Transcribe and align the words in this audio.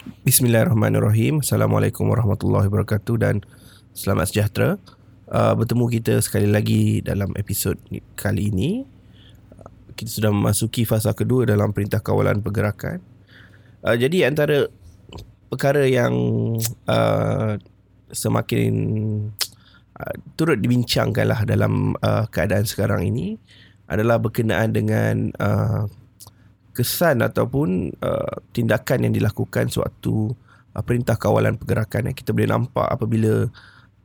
Bismillahirrahmanirrahim. 0.00 1.44
Assalamualaikum 1.44 2.08
warahmatullahi 2.08 2.72
wabarakatuh 2.72 3.20
dan 3.20 3.44
selamat 3.92 4.32
sejahtera. 4.32 4.70
Uh, 5.28 5.52
bertemu 5.52 5.84
kita 6.00 6.14
sekali 6.24 6.48
lagi 6.48 7.04
dalam 7.04 7.36
episod 7.36 7.76
kali 8.16 8.48
ini. 8.48 8.88
Kita 9.92 10.08
sudah 10.08 10.32
memasuki 10.32 10.88
fasa 10.88 11.12
kedua 11.12 11.44
dalam 11.44 11.76
perintah 11.76 12.00
kawalan 12.00 12.40
pergerakan. 12.40 13.04
Uh, 13.84 13.92
jadi 13.92 14.32
antara 14.32 14.72
perkara 15.52 15.84
yang 15.84 16.16
uh, 16.88 17.60
semakin 18.08 18.72
uh, 20.00 20.14
turut 20.32 20.64
dibincangkanlah 20.64 21.44
dalam 21.44 21.92
uh, 22.00 22.24
keadaan 22.32 22.64
sekarang 22.64 23.04
ini 23.04 23.36
adalah 23.84 24.16
berkenaan 24.16 24.72
dengan 24.72 25.28
uh, 25.36 25.84
kesan 26.80 27.20
ataupun 27.20 27.92
uh, 28.00 28.34
tindakan 28.56 29.04
yang 29.04 29.12
dilakukan 29.12 29.68
suatu 29.68 30.32
uh, 30.72 30.80
perintah 30.80 31.20
kawalan 31.20 31.60
pergerakan 31.60 32.08
yang 32.08 32.16
kita 32.16 32.32
boleh 32.32 32.48
nampak 32.48 32.88
apabila 32.88 33.52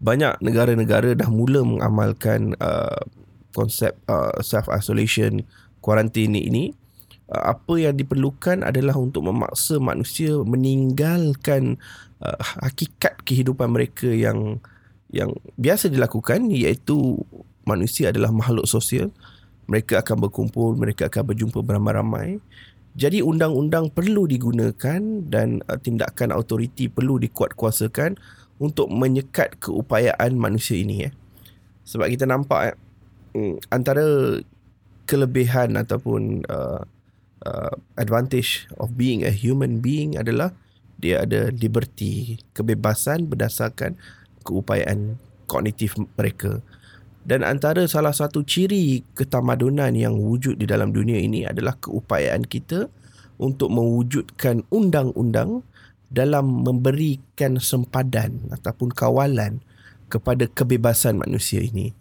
banyak 0.03 0.35
negara-negara 0.43 1.15
dah 1.15 1.31
mula 1.31 1.63
mengamalkan 1.63 2.51
uh, 2.59 2.99
konsep 3.55 3.95
uh, 4.11 4.35
self 4.43 4.67
isolation 4.67 5.39
quarantine 5.79 6.35
ini 6.35 6.75
uh, 7.31 7.55
apa 7.55 7.79
yang 7.79 7.95
diperlukan 7.95 8.67
adalah 8.67 8.99
untuk 8.99 9.23
memaksa 9.23 9.79
manusia 9.79 10.35
meninggalkan 10.43 11.79
uh, 12.19 12.39
hakikat 12.59 13.23
kehidupan 13.23 13.71
mereka 13.71 14.11
yang 14.11 14.59
yang 15.15 15.31
biasa 15.55 15.87
dilakukan 15.87 16.51
iaitu 16.51 17.23
manusia 17.63 18.11
adalah 18.11 18.35
makhluk 18.35 18.67
sosial 18.67 19.15
mereka 19.65 20.01
akan 20.01 20.29
berkumpul, 20.29 20.77
mereka 20.77 21.09
akan 21.09 21.33
berjumpa 21.33 21.59
beramai-ramai. 21.61 22.37
Jadi 22.95 23.19
undang-undang 23.19 23.91
perlu 23.91 24.23
digunakan 24.23 25.01
dan 25.27 25.59
uh, 25.67 25.75
tindakan 25.75 26.31
autoriti 26.31 26.87
perlu 26.87 27.19
dikuatkuasakan 27.19 28.15
untuk 28.63 28.87
menyekat 28.87 29.59
keupayaan 29.59 30.39
manusia 30.39 30.79
ini. 30.79 31.11
Eh. 31.11 31.13
Sebab 31.83 32.07
kita 32.07 32.23
nampak 32.23 32.71
eh, 32.71 32.75
mm, 33.35 33.67
antara 33.67 34.39
kelebihan 35.05 35.75
ataupun 35.75 36.47
uh, 36.47 36.87
uh, 37.43 37.73
advantage 37.99 38.71
of 38.79 38.95
being 38.95 39.27
a 39.27 39.31
human 39.31 39.83
being 39.83 40.15
adalah 40.15 40.55
dia 40.95 41.27
ada 41.27 41.51
liberty, 41.51 42.39
kebebasan 42.55 43.27
berdasarkan 43.27 43.99
keupayaan 44.47 45.19
kognitif 45.51 45.99
mereka. 46.15 46.63
Dan 47.25 47.41
antara 47.41 47.89
salah 47.89 48.13
satu 48.13 48.45
ciri 48.45 49.01
ketamadunan 49.17 49.89
yang 49.97 50.13
wujud 50.13 50.61
di 50.61 50.69
dalam 50.69 50.93
dunia 50.93 51.17
ini 51.17 51.41
adalah 51.41 51.73
keupayaan 51.81 52.45
kita 52.45 52.85
untuk 53.41 53.73
mewujudkan 53.73 54.61
undang-undang 54.69 55.65
dalam 56.13 56.61
memberikan 56.61 57.57
sempadan 57.57 58.45
ataupun 58.53 58.93
kawalan 58.93 59.57
kepada 60.05 60.45
kebebasan 60.45 61.17
manusia 61.17 61.65
ini. 61.65 61.91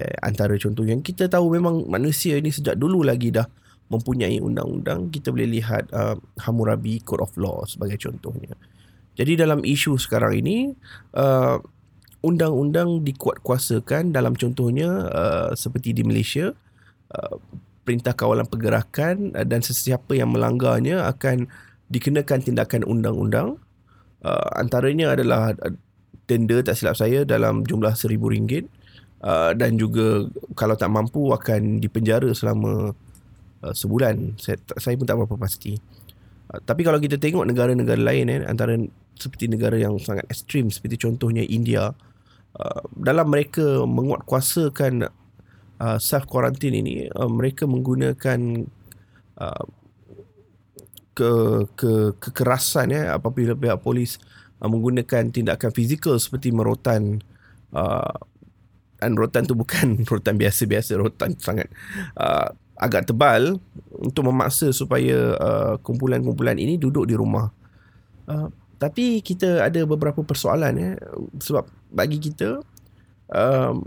Eh, 0.00 0.16
antara 0.24 0.56
contoh 0.56 0.88
yang 0.88 1.04
kita 1.04 1.28
tahu 1.28 1.60
memang 1.60 1.84
manusia 1.84 2.40
ini 2.40 2.48
sejak 2.48 2.80
dulu 2.80 3.04
lagi 3.04 3.28
dah 3.28 3.44
mempunyai 3.92 4.40
undang-undang. 4.40 5.12
Kita 5.12 5.28
boleh 5.28 5.60
lihat 5.60 5.92
uh, 5.92 6.16
Hammurabi 6.40 7.04
Code 7.04 7.26
of 7.26 7.34
Law 7.36 7.66
sebagai 7.68 8.00
contohnya. 8.00 8.56
Jadi 9.18 9.36
dalam 9.36 9.60
isu 9.66 9.98
sekarang 9.98 10.40
ini, 10.40 10.72
uh, 11.18 11.58
undang-undang 12.20 13.00
dikuatkuasakan 13.00 14.12
dalam 14.12 14.36
contohnya 14.36 15.08
uh, 15.08 15.50
seperti 15.56 15.96
di 15.96 16.04
Malaysia 16.04 16.52
uh, 17.16 17.36
perintah 17.84 18.12
kawalan 18.12 18.44
pergerakan 18.44 19.32
uh, 19.32 19.44
dan 19.44 19.64
sesiapa 19.64 20.12
yang 20.12 20.36
melanggarnya 20.36 21.08
akan 21.08 21.48
dikenakan 21.88 22.44
tindakan 22.44 22.84
undang-undang. 22.84 23.56
Uh, 24.20 24.48
antaranya 24.60 25.16
adalah 25.16 25.56
uh, 25.64 25.72
tender 26.28 26.60
tak 26.60 26.76
silap 26.76 26.94
saya 26.94 27.24
dalam 27.24 27.64
jumlah 27.64 27.96
seribu 27.96 28.28
ringgit. 28.30 28.68
Uh, 29.20 29.52
dan 29.52 29.76
juga 29.76 30.24
kalau 30.56 30.72
tak 30.80 30.88
mampu 30.88 31.28
akan 31.28 31.76
dipenjara 31.76 32.32
selama 32.32 32.96
uh, 33.64 33.74
sebulan. 33.76 34.36
Saya, 34.40 34.56
saya 34.76 34.96
pun 34.96 35.04
tak 35.08 35.16
berapa 35.20 35.36
pasti. 35.40 35.76
Uh, 36.52 36.60
tapi 36.64 36.84
kalau 36.84 37.00
kita 37.00 37.16
tengok 37.16 37.48
negara-negara 37.48 38.00
lain 38.00 38.28
eh, 38.28 38.44
antara 38.44 38.76
seperti 39.16 39.52
negara 39.52 39.76
yang 39.76 40.00
sangat 40.00 40.24
ekstrim 40.32 40.72
seperti 40.72 41.00
contohnya 41.00 41.44
India 41.44 41.92
Uh, 41.92 42.09
dalam 42.98 43.26
mereka 43.30 43.86
menguatkuasakan 43.86 45.08
uh, 45.80 45.98
self 45.98 46.28
quarantine 46.28 46.82
ini 46.82 46.94
uh, 47.08 47.30
mereka 47.30 47.64
menggunakan 47.64 48.66
uh, 49.40 49.64
ke 51.14 51.32
ke 51.76 51.92
kekerasan 52.20 52.94
ya 52.94 53.02
apabila 53.16 53.56
pihak 53.56 53.80
polis 53.80 54.20
uh, 54.60 54.68
menggunakan 54.68 55.32
tindakan 55.32 55.70
fizikal 55.72 56.16
seperti 56.20 56.52
merotan 56.52 57.24
uh, 57.72 58.14
dan 59.00 59.16
rotan 59.16 59.48
tu 59.48 59.56
bukan 59.56 60.00
rotan 60.10 60.36
biasa-biasa 60.36 61.00
rotan 61.00 61.34
sangat 61.40 61.72
uh, 62.20 62.52
agak 62.80 63.12
tebal 63.12 63.60
untuk 63.92 64.32
memaksa 64.32 64.72
supaya 64.72 65.36
uh, 65.36 65.74
kumpulan-kumpulan 65.84 66.56
ini 66.56 66.80
duduk 66.80 67.04
di 67.04 67.12
rumah. 67.12 67.52
Uh, 68.24 68.48
tapi 68.80 69.20
kita 69.20 69.60
ada 69.60 69.84
beberapa 69.84 70.24
persoalan 70.24 70.72
ya 70.80 70.90
sebab 71.36 71.68
bagi 71.92 72.16
kita 72.16 72.64
um, 73.28 73.84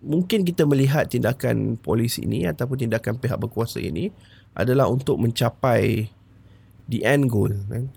mungkin 0.00 0.46
kita 0.46 0.64
melihat 0.64 1.10
tindakan 1.10 1.74
polis 1.76 2.16
ini 2.22 2.46
ataupun 2.46 2.86
tindakan 2.86 3.18
pihak 3.18 3.36
berkuasa 3.36 3.82
ini 3.82 4.08
adalah 4.56 4.86
untuk 4.86 5.18
mencapai 5.20 6.08
the 6.86 7.02
end 7.02 7.26
goal 7.26 7.50
kan. 7.70 7.90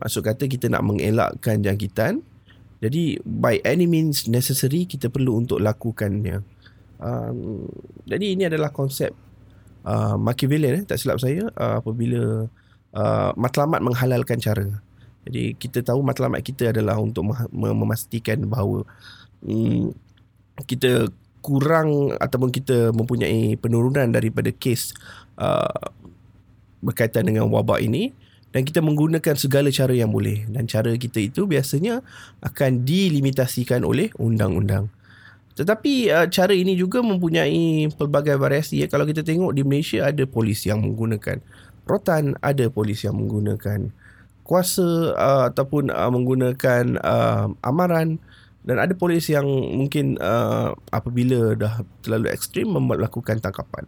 Maksud 0.00 0.22
kata 0.24 0.48
kita 0.48 0.72
nak 0.72 0.82
mengelakkan 0.82 1.62
jangkitan. 1.62 2.24
Jadi 2.82 3.22
by 3.22 3.62
any 3.62 3.86
means 3.86 4.26
necessary 4.26 4.88
kita 4.88 5.06
perlu 5.06 5.38
untuk 5.38 5.62
lakukannya. 5.62 6.42
Um, 6.98 7.66
jadi 8.06 8.34
ini 8.34 8.46
adalah 8.46 8.70
konsep 8.74 9.14
uh, 9.86 10.14
Machiavellian 10.18 10.82
eh, 10.82 10.84
tak 10.86 10.98
silap 10.98 11.18
saya 11.18 11.46
uh, 11.58 11.82
apabila 11.82 12.46
uh, 12.94 13.30
matlamat 13.34 13.82
menghalalkan 13.82 14.38
cara 14.38 14.82
jadi 15.22 15.54
kita 15.54 15.86
tahu 15.86 16.02
matlamat 16.02 16.42
kita 16.42 16.74
adalah 16.74 16.98
untuk 16.98 17.30
memastikan 17.54 18.42
bahawa 18.46 18.82
hmm, 19.46 19.94
kita 20.66 21.10
kurang 21.42 22.14
ataupun 22.22 22.54
kita 22.54 22.94
mempunyai 22.94 23.58
penurunan 23.58 24.06
daripada 24.10 24.50
kes 24.54 24.94
uh, 25.38 25.90
berkaitan 26.82 27.26
dengan 27.26 27.50
wabak 27.50 27.82
ini 27.82 28.14
dan 28.54 28.62
kita 28.62 28.78
menggunakan 28.78 29.34
segala 29.34 29.70
cara 29.74 29.94
yang 29.94 30.10
boleh 30.14 30.46
dan 30.50 30.70
cara 30.70 30.94
kita 30.94 31.18
itu 31.18 31.46
biasanya 31.46 32.02
akan 32.42 32.86
dilimitasikan 32.86 33.82
oleh 33.82 34.14
undang-undang. 34.18 34.90
Tetapi 35.52 36.08
uh, 36.10 36.26
cara 36.30 36.54
ini 36.54 36.78
juga 36.78 37.02
mempunyai 37.04 37.90
pelbagai 37.94 38.38
variasi 38.38 38.82
ya. 38.82 38.86
Kalau 38.88 39.04
kita 39.04 39.26
tengok 39.26 39.52
di 39.52 39.62
Malaysia 39.66 40.08
ada 40.08 40.24
polis 40.24 40.64
yang 40.64 40.80
menggunakan 40.80 41.42
rotan, 41.84 42.38
ada 42.40 42.70
polis 42.70 43.02
yang 43.02 43.18
menggunakan 43.18 43.90
kuasa 44.42 45.14
uh, 45.14 45.42
ataupun 45.50 45.90
uh, 45.90 46.10
menggunakan 46.10 46.98
uh, 46.98 47.46
amaran 47.62 48.18
dan 48.62 48.78
ada 48.78 48.94
polis 48.94 49.26
yang 49.26 49.46
mungkin 49.74 50.18
uh, 50.22 50.74
apabila 50.94 51.58
dah 51.58 51.82
terlalu 52.02 52.30
ekstrim 52.30 52.70
melakukan 52.70 53.42
tangkapan. 53.42 53.86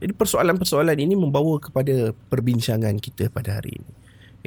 Jadi 0.00 0.16
persoalan-persoalan 0.16 0.96
ini 0.98 1.14
membawa 1.14 1.60
kepada 1.60 2.16
perbincangan 2.32 2.96
kita 2.98 3.28
pada 3.28 3.60
hari 3.60 3.76
ini. 3.76 3.92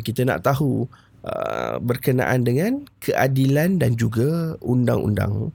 Kita 0.01 0.25
nak 0.25 0.43
tahu 0.43 0.89
uh, 1.23 1.77
berkenaan 1.79 2.41
dengan 2.43 2.83
keadilan 2.99 3.77
dan 3.77 3.93
juga 3.93 4.57
undang-undang. 4.59 5.53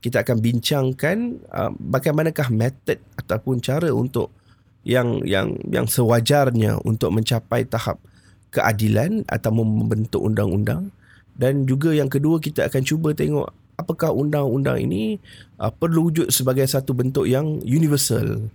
Kita 0.00 0.24
akan 0.24 0.40
bincangkan 0.40 1.16
uh, 1.52 1.70
bagaimanakah 1.76 2.48
metod 2.50 2.98
ataupun 3.20 3.60
cara 3.60 3.92
untuk 3.92 4.32
yang 4.84 5.20
yang 5.24 5.56
yang 5.68 5.88
sewajarnya 5.88 6.80
untuk 6.84 7.12
mencapai 7.12 7.64
tahap 7.64 8.00
keadilan 8.54 9.26
atau 9.26 9.50
membentuk 9.50 10.22
undang-undang. 10.22 10.94
Dan 11.34 11.66
juga 11.66 11.90
yang 11.90 12.06
kedua 12.06 12.38
kita 12.38 12.70
akan 12.70 12.82
cuba 12.86 13.10
tengok 13.10 13.50
apakah 13.74 14.14
undang-undang 14.14 14.78
ini 14.86 15.18
uh, 15.58 15.74
perlu 15.74 16.10
wujud 16.10 16.30
sebagai 16.30 16.62
satu 16.70 16.94
bentuk 16.94 17.26
yang 17.26 17.58
universal 17.66 18.46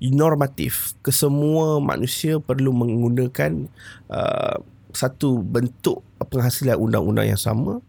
normatif. 0.00 0.96
Kesemua 1.00 1.80
manusia 1.80 2.40
perlu 2.40 2.72
menggunakan 2.72 3.68
uh, 4.12 4.60
satu 4.92 5.40
bentuk 5.40 6.04
penghasilan 6.20 6.76
undang-undang 6.76 7.36
yang 7.36 7.40
sama. 7.40 7.80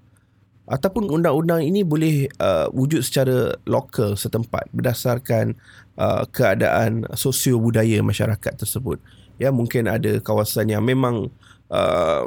Ataupun 0.66 1.13
undang-undang 1.13 1.62
ini 1.62 1.86
boleh 1.86 2.25
uh, 2.42 2.66
wujud 2.74 3.06
secara 3.06 3.54
lokal 3.69 4.18
setempat 4.18 4.66
berdasarkan 4.74 5.54
uh, 5.94 6.25
keadaan 6.34 7.06
sosio 7.13 7.62
budaya 7.62 8.01
masyarakat 8.01 8.54
tersebut 8.57 8.98
ya 9.42 9.50
mungkin 9.52 9.88
ada 9.92 10.20
kawasan 10.24 10.72
yang 10.72 10.84
memang 10.84 11.30
uh, 11.72 12.26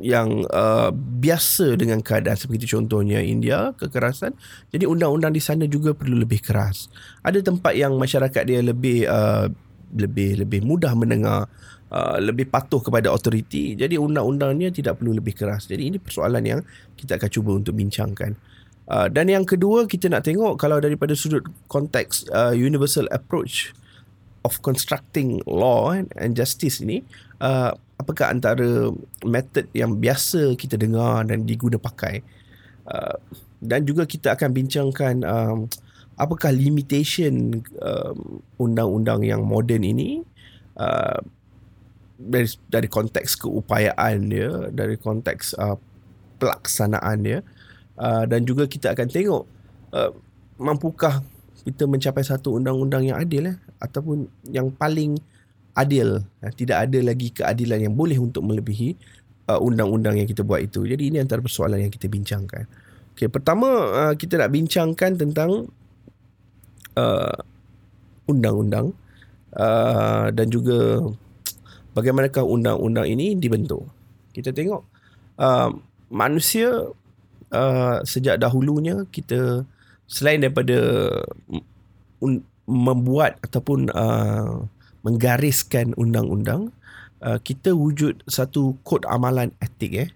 yang 0.00 0.44
uh, 0.50 0.90
biasa 0.92 1.78
dengan 1.78 2.02
keadaan 2.02 2.36
seperti 2.36 2.68
contohnya 2.68 3.22
India 3.22 3.72
kekerasan. 3.78 4.34
Jadi 4.74 4.84
undang-undang 4.84 5.32
di 5.32 5.42
sana 5.42 5.64
juga 5.64 5.94
perlu 5.94 6.20
lebih 6.20 6.42
keras. 6.42 6.90
Ada 7.22 7.40
tempat 7.40 7.76
yang 7.78 7.96
masyarakat 7.96 8.42
dia 8.44 8.60
lebih 8.60 9.06
uh, 9.06 9.48
lebih 9.90 10.46
lebih 10.46 10.60
mudah 10.62 10.94
mendengar 10.94 11.50
uh, 11.90 12.16
lebih 12.22 12.46
patuh 12.46 12.78
kepada 12.78 13.10
autoriti 13.10 13.74
jadi 13.74 13.98
undang-undangnya 13.98 14.70
tidak 14.70 15.02
perlu 15.02 15.16
lebih 15.16 15.34
keras. 15.34 15.66
Jadi 15.70 15.94
ini 15.94 15.96
persoalan 15.98 16.42
yang 16.46 16.60
kita 16.98 17.16
akan 17.18 17.30
cuba 17.30 17.50
untuk 17.56 17.74
bincangkan. 17.78 18.34
Uh, 18.90 19.06
dan 19.06 19.30
yang 19.30 19.46
kedua 19.46 19.86
kita 19.86 20.10
nak 20.10 20.26
tengok 20.26 20.58
kalau 20.58 20.82
daripada 20.82 21.14
sudut 21.14 21.46
konteks 21.70 22.26
uh, 22.34 22.50
universal 22.50 23.06
approach 23.14 23.70
of 24.44 24.60
constructing 24.64 25.40
law 25.44 25.92
and 25.92 26.32
justice 26.32 26.80
ini 26.80 27.04
uh, 27.40 27.72
apakah 28.00 28.32
antara 28.32 28.88
method 29.24 29.68
yang 29.76 30.00
biasa 30.00 30.56
kita 30.56 30.80
dengar 30.80 31.28
dan 31.28 31.44
diguna 31.44 31.76
pakai? 31.76 32.24
Uh, 32.88 33.20
dan 33.60 33.84
juga 33.84 34.08
kita 34.08 34.32
akan 34.32 34.50
bincangkan 34.56 35.14
um, 35.28 35.68
apakah 36.16 36.48
limitation 36.48 37.60
um, 37.84 38.40
undang-undang 38.56 39.20
yang 39.20 39.44
moden 39.44 39.84
ini 39.84 40.24
uh, 40.80 41.20
dari 42.16 42.48
dari 42.68 42.88
konteks 42.88 43.36
keupayaan 43.36 44.32
dia 44.32 44.72
dari 44.72 44.96
konteks 44.96 45.56
uh, 45.60 45.76
pelaksanaan 46.40 47.18
dia 47.20 47.38
uh, 48.00 48.24
dan 48.24 48.48
juga 48.48 48.64
kita 48.64 48.96
akan 48.96 49.08
tengok 49.12 49.44
uh, 49.92 50.12
mampukah 50.56 51.20
kita 51.64 51.84
mencapai 51.84 52.24
satu 52.24 52.56
undang-undang 52.56 53.12
yang 53.12 53.20
adil 53.20 53.52
eh 53.52 53.56
ataupun 53.80 54.28
yang 54.52 54.70
paling 54.70 55.18
adil 55.74 56.22
uh, 56.44 56.52
tidak 56.54 56.88
ada 56.88 56.98
lagi 57.00 57.32
keadilan 57.32 57.90
yang 57.90 57.94
boleh 57.96 58.20
untuk 58.20 58.44
melebihi 58.46 58.94
uh, 59.48 59.58
undang-undang 59.58 60.20
yang 60.20 60.28
kita 60.28 60.44
buat 60.44 60.60
itu 60.60 60.84
jadi 60.86 61.00
ini 61.00 61.16
antara 61.18 61.40
persoalan 61.40 61.82
yang 61.82 61.92
kita 61.92 62.06
bincangkan 62.06 62.68
Okay, 63.20 63.28
pertama 63.28 63.68
uh, 63.68 64.14
kita 64.16 64.40
nak 64.40 64.48
bincangkan 64.48 65.12
tentang 65.12 65.68
uh, 66.96 67.36
undang-undang 68.24 68.96
uh, 69.60 70.32
dan 70.32 70.48
juga 70.48 71.04
bagaimanakah 71.92 72.40
undang-undang 72.40 73.04
ini 73.04 73.36
dibentuk. 73.36 73.84
Kita 74.32 74.56
tengok 74.56 74.88
uh, 75.36 75.68
manusia 76.08 76.88
uh, 77.52 77.96
sejak 78.08 78.40
dahulunya 78.40 79.04
kita 79.12 79.68
selain 80.08 80.40
daripada 80.40 81.12
membuat 82.70 83.42
ataupun 83.42 83.90
uh, 83.90 84.62
menggariskan 85.02 85.90
undang-undang, 85.98 86.70
uh, 87.26 87.42
kita 87.42 87.74
wujud 87.74 88.22
satu 88.30 88.78
kod 88.86 89.02
amalan 89.10 89.50
etik 89.58 89.92
eh 90.06 90.10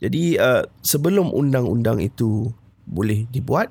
jadi 0.00 0.40
uh, 0.40 0.64
sebelum 0.80 1.28
undang-undang 1.30 2.00
itu 2.00 2.48
boleh 2.88 3.28
dibuat, 3.28 3.68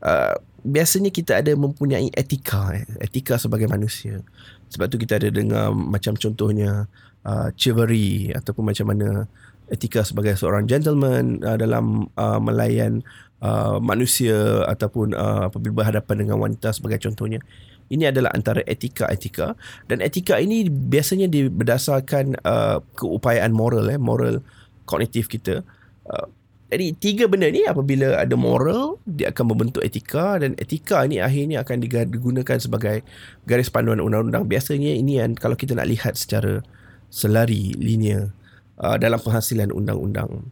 uh, 0.00 0.32
biasanya 0.64 1.12
kita 1.12 1.44
ada 1.44 1.52
mempunyai 1.52 2.08
etika, 2.16 2.72
eh, 2.72 2.88
etika 3.04 3.36
sebagai 3.36 3.68
manusia. 3.68 4.24
Sebab 4.72 4.88
tu 4.88 4.96
kita 4.96 5.20
ada 5.20 5.28
dengar 5.28 5.70
macam 5.76 6.16
contohnya 6.16 6.88
uh, 7.28 7.52
chivalry 7.54 8.32
ataupun 8.32 8.72
macam 8.72 8.96
mana 8.96 9.28
etika 9.68 10.00
sebagai 10.00 10.40
seorang 10.40 10.64
gentleman 10.64 11.44
uh, 11.44 11.60
dalam 11.60 12.08
uh, 12.16 12.40
melayan 12.40 13.04
uh, 13.42 13.78
manusia 13.82 14.64
ataupun 14.66 15.14
uh, 15.14 15.50
apabila 15.50 15.84
berhadapan 15.84 16.26
dengan 16.26 16.36
wanita 16.38 16.74
sebagai 16.74 17.02
contohnya. 17.02 17.42
Ini 17.88 18.12
adalah 18.12 18.28
antara 18.36 18.60
etika-etika 18.68 19.56
dan 19.88 20.04
etika 20.04 20.36
ini 20.36 20.68
biasanya 20.68 21.24
berdasarkan 21.48 22.36
uh, 22.44 22.84
keupayaan 22.92 23.48
moral 23.48 23.88
eh 23.88 23.96
moral 23.96 24.44
kognitif 24.84 25.24
kita. 25.24 25.64
Uh, 26.04 26.28
jadi 26.68 26.92
tiga 27.00 27.24
benda 27.24 27.48
ni 27.48 27.64
apabila 27.64 28.20
ada 28.20 28.36
moral 28.36 29.00
dia 29.08 29.32
akan 29.32 29.56
membentuk 29.56 29.80
etika 29.80 30.36
dan 30.36 30.52
etika 30.60 31.00
ni 31.08 31.16
akhirnya 31.16 31.64
akan 31.64 31.80
digunakan 32.12 32.60
sebagai 32.60 33.00
garis 33.48 33.72
panduan 33.72 34.04
undang-undang. 34.04 34.44
Biasanya 34.44 34.92
ini 34.92 35.16
yang 35.16 35.32
kalau 35.32 35.56
kita 35.56 35.72
nak 35.72 35.88
lihat 35.88 36.20
secara 36.20 36.60
selari 37.08 37.72
linear 37.72 38.36
uh, 38.84 39.00
dalam 39.00 39.16
penghasilan 39.16 39.72
undang-undang. 39.72 40.44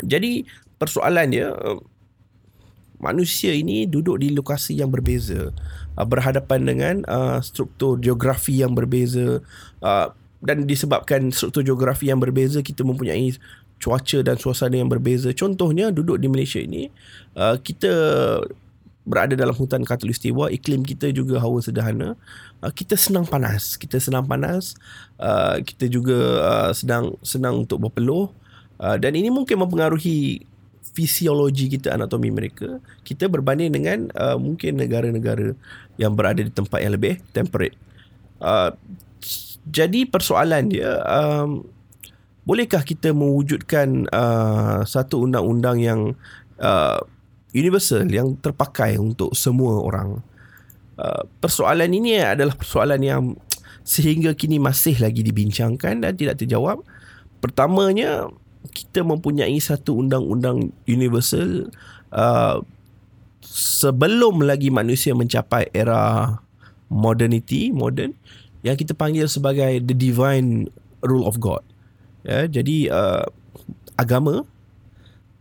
Jadi 0.00 0.48
persoalannya 0.80 1.52
uh, 1.52 1.84
manusia 2.98 3.52
ini 3.52 3.84
duduk 3.84 4.20
di 4.20 4.32
lokasi 4.32 4.76
yang 4.80 4.88
berbeza 4.88 5.52
uh, 5.96 6.06
berhadapan 6.06 6.60
dengan 6.64 6.94
uh, 7.08 7.38
struktur 7.44 8.00
geografi 8.00 8.60
yang 8.60 8.72
berbeza 8.72 9.40
uh, 9.84 10.08
dan 10.44 10.68
disebabkan 10.68 11.32
struktur 11.32 11.64
geografi 11.64 12.12
yang 12.12 12.20
berbeza 12.20 12.60
kita 12.60 12.84
mempunyai 12.84 13.34
cuaca 13.76 14.18
dan 14.24 14.36
suasana 14.40 14.80
yang 14.80 14.88
berbeza. 14.88 15.32
Contohnya 15.36 15.92
duduk 15.92 16.16
di 16.20 16.28
Malaysia 16.28 16.60
ini 16.60 16.88
uh, 17.36 17.60
kita 17.60 17.92
berada 19.06 19.38
dalam 19.38 19.54
hutan 19.54 19.86
khatulistiwa 19.86 20.50
iklim 20.50 20.82
kita 20.82 21.12
juga 21.14 21.38
hawa 21.38 21.62
sederhana. 21.62 22.18
Uh, 22.64 22.72
kita 22.72 22.96
senang 22.96 23.28
panas 23.28 23.76
kita 23.76 24.00
senang 24.00 24.24
panas 24.24 24.74
uh, 25.20 25.60
kita 25.62 25.86
juga 25.86 26.18
uh, 26.42 26.72
sedang 26.72 27.14
senang 27.20 27.64
untuk 27.64 27.88
berpeluh. 27.88 28.32
Uh, 28.76 29.00
dan 29.00 29.16
ini 29.16 29.32
mungkin 29.32 29.56
mempengaruhi 29.56 30.44
fisiologi 30.94 31.72
kita 31.72 31.94
anatomi 31.94 32.30
mereka 32.30 32.78
kita 33.02 33.26
berbanding 33.26 33.74
dengan 33.74 33.98
uh, 34.14 34.38
mungkin 34.38 34.78
negara-negara 34.78 35.56
yang 35.96 36.12
berada 36.14 36.44
di 36.44 36.52
tempat 36.52 36.78
yang 36.84 36.94
lebih 36.94 37.18
temperate. 37.32 37.76
Uh, 38.38 38.70
jadi 39.66 40.06
persoalan 40.06 40.70
dia 40.70 41.02
um, 41.08 41.66
bolehkah 42.46 42.86
kita 42.86 43.10
mewujudkan 43.10 44.06
uh, 44.14 44.86
satu 44.86 45.26
undang-undang 45.26 45.82
yang 45.82 46.00
uh, 46.62 47.02
universal 47.50 48.06
yang 48.06 48.38
terpakai 48.38 48.94
untuk 49.00 49.34
semua 49.34 49.82
orang? 49.82 50.22
Uh, 50.96 51.26
persoalan 51.42 51.90
ini 51.90 52.22
adalah 52.22 52.54
persoalan 52.54 53.02
yang 53.02 53.22
sehingga 53.82 54.34
kini 54.34 54.62
masih 54.62 54.98
lagi 55.02 55.26
dibincangkan 55.26 56.06
dan 56.06 56.12
tidak 56.14 56.38
terjawab. 56.38 56.82
Pertamanya 57.42 58.30
kita 58.68 59.02
mempunyai 59.06 59.56
satu 59.58 60.02
undang-undang 60.02 60.74
universal 60.84 61.70
uh, 62.12 62.60
sebelum 63.46 64.42
lagi 64.42 64.68
manusia 64.68 65.14
mencapai 65.14 65.70
era 65.70 66.36
modernity 66.90 67.70
modern 67.70 68.14
yang 68.66 68.74
kita 68.74 68.94
panggil 68.94 69.30
sebagai 69.30 69.78
the 69.82 69.94
divine 69.94 70.66
rule 71.02 71.26
of 71.26 71.38
God. 71.38 71.62
Ya, 72.26 72.50
jadi 72.50 72.90
uh, 72.90 73.24
agama 73.94 74.42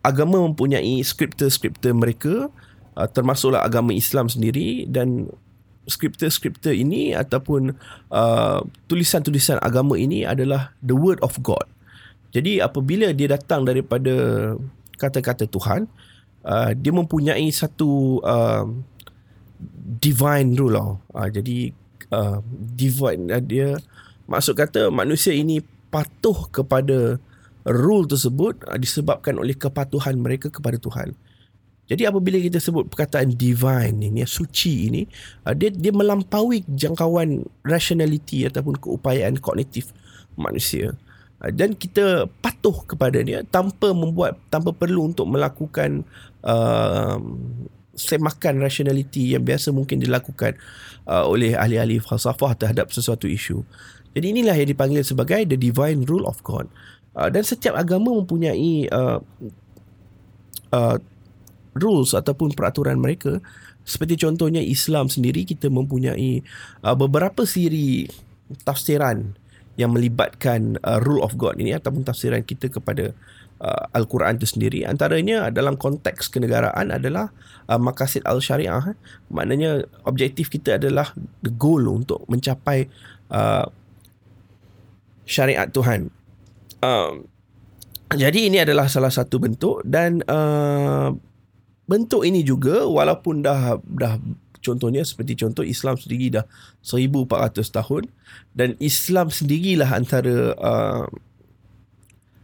agama 0.06 0.38
mempunyai 0.46 1.02
skriptor-skriptor 1.02 1.98
mereka 1.98 2.54
uh, 2.94 3.10
termasuklah 3.10 3.66
agama 3.66 3.90
Islam 3.90 4.30
sendiri 4.30 4.86
dan 4.86 5.34
skriptor-skriptor 5.90 6.74
ini 6.74 7.14
ataupun 7.18 7.74
uh, 8.14 8.62
tulisan-tulisan 8.90 9.62
agama 9.62 9.98
ini 9.98 10.26
adalah 10.26 10.74
the 10.82 10.94
word 10.94 11.18
of 11.26 11.38
God. 11.42 11.66
Jadi 12.36 12.60
apabila 12.60 13.16
dia 13.16 13.32
datang 13.32 13.64
daripada 13.64 14.12
kata-kata 15.00 15.48
Tuhan, 15.48 15.88
uh, 16.44 16.76
dia 16.76 16.92
mempunyai 16.92 17.48
satu 17.48 18.20
uh, 18.20 18.68
divine 20.04 20.52
rule. 20.60 21.00
Uh, 21.16 21.30
jadi 21.32 21.72
uh, 22.12 22.44
divine 22.76 23.32
uh, 23.32 23.40
dia 23.40 23.80
maksud 24.28 24.60
kata 24.60 24.92
manusia 24.92 25.32
ini 25.32 25.64
patuh 25.88 26.52
kepada 26.52 27.16
rule 27.64 28.04
tersebut 28.04 28.68
uh, 28.68 28.76
disebabkan 28.76 29.40
oleh 29.40 29.56
kepatuhan 29.56 30.20
mereka 30.20 30.52
kepada 30.52 30.76
Tuhan. 30.76 31.16
Jadi 31.86 32.04
apabila 32.04 32.42
kita 32.42 32.58
sebut 32.58 32.90
perkataan 32.90 33.38
divine 33.38 34.10
ini, 34.10 34.26
suci 34.26 34.90
ini, 34.90 35.02
uh, 35.48 35.56
dia 35.56 35.72
dia 35.72 35.96
melampaui 35.96 36.68
jangkauan 36.68 37.48
rationality 37.64 38.44
ataupun 38.50 38.76
keupayaan 38.76 39.40
kognitif 39.40 39.96
manusia. 40.36 40.98
Uh, 41.46 41.54
dan 41.54 41.78
kita 41.78 42.26
patuh 42.42 42.74
kepada 42.90 43.22
dia 43.22 43.46
tanpa 43.46 43.94
membuat 43.94 44.42
tanpa 44.50 44.74
perlu 44.74 45.14
untuk 45.14 45.30
melakukan 45.30 46.02
uh, 46.42 47.22
semakan 47.94 48.66
rationality 48.66 49.38
yang 49.38 49.46
biasa 49.46 49.70
mungkin 49.70 50.02
dilakukan 50.02 50.58
uh, 51.06 51.30
oleh 51.30 51.54
ahli-ahli 51.54 52.02
falsafah 52.02 52.58
terhadap 52.58 52.90
sesuatu 52.90 53.30
isu. 53.30 53.62
Jadi 54.18 54.34
inilah 54.34 54.58
yang 54.58 54.74
dipanggil 54.74 55.06
sebagai 55.06 55.46
the 55.46 55.60
divine 55.60 56.02
rule 56.10 56.26
of 56.26 56.42
God. 56.42 56.66
Uh, 57.14 57.30
dan 57.30 57.46
setiap 57.46 57.78
agama 57.78 58.12
mempunyai 58.12 58.90
uh, 58.90 59.22
uh, 60.74 60.98
rules 61.78 62.12
ataupun 62.18 62.58
peraturan 62.58 62.98
mereka. 62.98 63.40
Seperti 63.86 64.18
contohnya 64.18 64.66
Islam 64.66 65.14
sendiri 65.14 65.46
kita 65.46 65.70
mempunyai 65.70 66.42
uh, 66.82 66.98
beberapa 66.98 67.46
siri 67.46 68.10
tafsiran 68.66 69.38
yang 69.76 69.92
melibatkan 69.92 70.80
uh, 70.84 71.00
rule 71.04 71.24
of 71.24 71.36
God 71.36 71.60
ini 71.60 71.76
ataupun 71.76 72.08
tafsiran 72.08 72.44
kita 72.44 72.72
kepada 72.72 73.12
uh, 73.60 73.84
Al-Quran 73.92 74.40
itu 74.40 74.48
sendiri 74.48 74.88
antaranya 74.88 75.52
dalam 75.52 75.76
konteks 75.76 76.32
kenegaraan 76.32 76.92
adalah 76.96 77.32
uh, 77.68 77.80
makasid 77.80 78.24
al-syariah 78.24 78.96
eh. 78.96 78.98
maknanya 79.28 79.84
objektif 80.08 80.48
kita 80.48 80.80
adalah 80.80 81.12
the 81.44 81.52
goal 81.52 81.84
untuk 81.92 82.24
mencapai 82.32 82.88
uh, 83.32 83.68
syariat 85.28 85.68
Tuhan 85.68 86.08
uh, 86.84 87.12
jadi 88.16 88.40
ini 88.48 88.64
adalah 88.64 88.88
salah 88.88 89.12
satu 89.12 89.44
bentuk 89.44 89.84
dan 89.84 90.24
uh, 90.30 91.12
bentuk 91.86 92.26
ini 92.26 92.42
juga 92.42 92.88
walaupun 92.88 93.46
dah 93.46 93.78
dah 93.82 94.18
contohnya 94.66 95.06
seperti 95.06 95.38
contoh 95.38 95.62
Islam 95.62 95.94
sendiri 96.02 96.42
dah 96.42 96.46
1400 96.82 97.62
tahun. 97.70 98.04
Dan 98.58 98.74
Islam 98.82 99.30
sendirilah 99.30 99.90
antara 99.94 100.36
uh, 100.58 101.06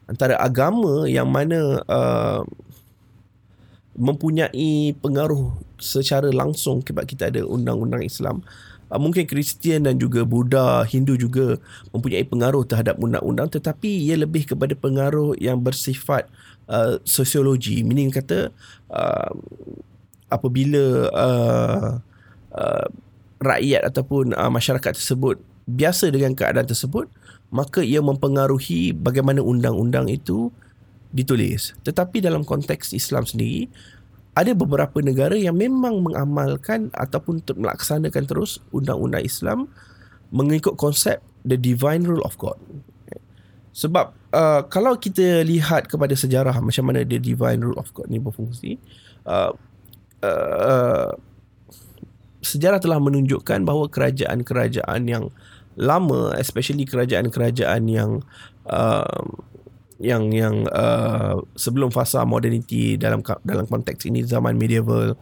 antara 0.06 0.38
agama 0.38 1.10
yang 1.10 1.25
mana 1.25 1.82
uh, 1.90 2.46
mempunyai 3.96 4.94
pengaruh 5.00 5.56
secara 5.82 6.30
langsung 6.30 6.86
sebab 6.86 7.04
kita 7.08 7.34
ada 7.34 7.42
undang-undang 7.48 8.06
Islam. 8.06 8.44
Uh, 8.92 9.00
mungkin 9.00 9.24
Kristian 9.24 9.88
dan 9.88 9.96
juga 9.96 10.28
Buddha, 10.28 10.84
Hindu 10.84 11.16
juga 11.16 11.56
mempunyai 11.96 12.28
pengaruh 12.28 12.68
terhadap 12.68 13.00
undang-undang 13.00 13.48
tetapi 13.48 13.88
ia 14.12 14.20
lebih 14.20 14.51
kepada 14.51 14.75
pengaruh 14.75 15.34
yang 15.40 15.63
bersifat 15.63 16.28
uh, 16.68 17.00
sosiologi. 17.08 17.80
Meaning 17.88 18.12
kata 18.12 18.51
uh, 18.92 19.32
apabila 20.28 21.08
uh, 21.12 21.90
uh, 22.55 22.88
rakyat 23.41 23.86
ataupun 23.88 24.38
uh, 24.38 24.51
masyarakat 24.51 24.93
tersebut 24.93 25.41
biasa 25.65 26.10
dengan 26.10 26.34
keadaan 26.38 26.67
tersebut 26.67 27.10
maka 27.51 27.84
ia 27.84 28.00
mempengaruhi 28.00 28.96
bagaimana 28.96 29.43
undang-undang 29.43 30.08
itu 30.08 30.50
ditulis. 31.12 31.75
Tetapi 31.84 32.24
dalam 32.24 32.48
konteks 32.48 32.96
Islam 32.96 33.27
sendiri, 33.27 33.67
ada 34.31 34.55
beberapa 34.55 35.03
negara 35.03 35.36
yang 35.36 35.60
memang 35.60 36.00
mengamalkan 36.00 36.88
ataupun 36.96 37.43
melaksanakan 37.43 38.24
terus 38.24 38.63
undang-undang 38.72 39.27
Islam 39.27 39.67
mengikut 40.31 40.79
konsep 40.79 41.20
the 41.43 41.60
divine 41.60 42.08
rule 42.08 42.24
of 42.24 42.39
God. 42.39 42.55
Sebab 43.75 44.15
uh, 44.31 44.63
kalau 44.72 44.96
kita 44.96 45.43
lihat 45.43 45.91
kepada 45.91 46.15
sejarah 46.15 46.55
macam 46.63 46.88
mana 46.88 47.03
the 47.03 47.20
divine 47.20 47.60
rule 47.60 47.75
of 47.75 47.91
God 47.91 48.08
ni 48.08 48.24
berfungsi, 48.24 48.79
uh, 49.27 49.51
uh, 50.24 51.12
sejarah 52.41 52.81
telah 52.81 52.98
menunjukkan 52.98 53.63
bahawa 53.63 53.88
kerajaan-kerajaan 53.88 55.01
yang 55.05 55.29
lama 55.79 56.36
especially 56.36 56.83
kerajaan-kerajaan 56.83 57.88
yang 57.88 58.25
uh, 58.67 59.24
yang 60.01 60.33
yang 60.33 60.65
uh, 60.74 61.38
sebelum 61.53 61.93
fasa 61.93 62.25
modernity 62.25 62.98
dalam 62.98 63.21
dalam 63.45 63.69
konteks 63.69 64.10
ini 64.10 64.25
zaman 64.25 64.57
medieval 64.57 65.13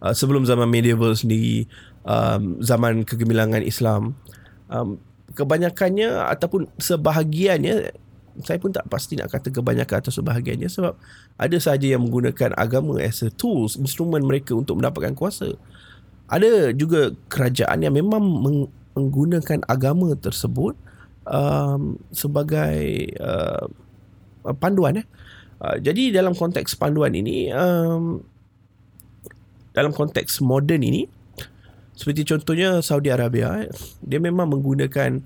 uh, 0.00 0.14
sebelum 0.14 0.46
zaman 0.46 0.70
medieval 0.70 1.12
sendiri 1.12 1.66
um, 2.06 2.62
zaman 2.62 3.02
kegemilangan 3.02 3.60
Islam 3.66 4.14
um, 4.70 5.02
kebanyakannya 5.34 6.24
ataupun 6.30 6.70
sebahagiannya 6.78 7.92
saya 8.38 8.58
pun 8.62 8.70
tak 8.70 8.86
pasti 8.86 9.18
nak 9.18 9.34
kata 9.34 9.50
kebanyakan 9.50 9.98
atau 9.98 10.14
sebahagiannya 10.14 10.70
sebab 10.70 10.94
ada 11.34 11.56
sahaja 11.58 11.98
yang 11.98 12.06
menggunakan 12.06 12.54
agama 12.54 13.02
as 13.02 13.26
a 13.26 13.34
tools 13.34 13.74
instrumen 13.74 14.22
mereka 14.22 14.54
untuk 14.54 14.78
mendapatkan 14.78 15.18
kuasa 15.18 15.58
ada 16.28 16.76
juga 16.76 17.16
kerajaan 17.32 17.80
yang 17.80 17.96
memang 17.96 18.20
menggunakan 18.92 19.64
agama 19.64 20.12
tersebut 20.12 20.76
um, 21.24 21.96
sebagai 22.12 23.08
uh, 23.16 23.66
panduan 24.60 25.00
ya. 25.00 25.04
Uh, 25.58 25.76
jadi 25.82 26.14
dalam 26.14 26.38
konteks 26.38 26.78
panduan 26.78 27.16
ini 27.16 27.50
um, 27.50 28.22
dalam 29.74 29.90
konteks 29.90 30.38
moden 30.38 30.86
ini 30.86 31.10
seperti 31.98 32.22
contohnya 32.22 32.78
Saudi 32.78 33.10
Arabia 33.10 33.66
dia 33.98 34.20
memang 34.22 34.54
menggunakan 34.54 35.18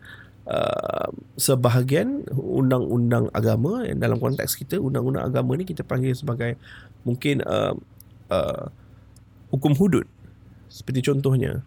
uh, 0.48 1.12
sebahagian 1.36 2.24
undang-undang 2.32 3.28
agama 3.36 3.84
dalam 3.92 4.16
konteks 4.16 4.56
kita 4.56 4.80
undang-undang 4.80 5.28
agama 5.28 5.52
ni 5.52 5.68
kita 5.68 5.84
panggil 5.84 6.16
sebagai 6.16 6.56
mungkin 7.04 7.44
uh, 7.44 7.76
uh, 8.32 8.72
hukum 9.52 9.76
hudud 9.76 10.08
seperti 10.72 11.12
contohnya 11.12 11.60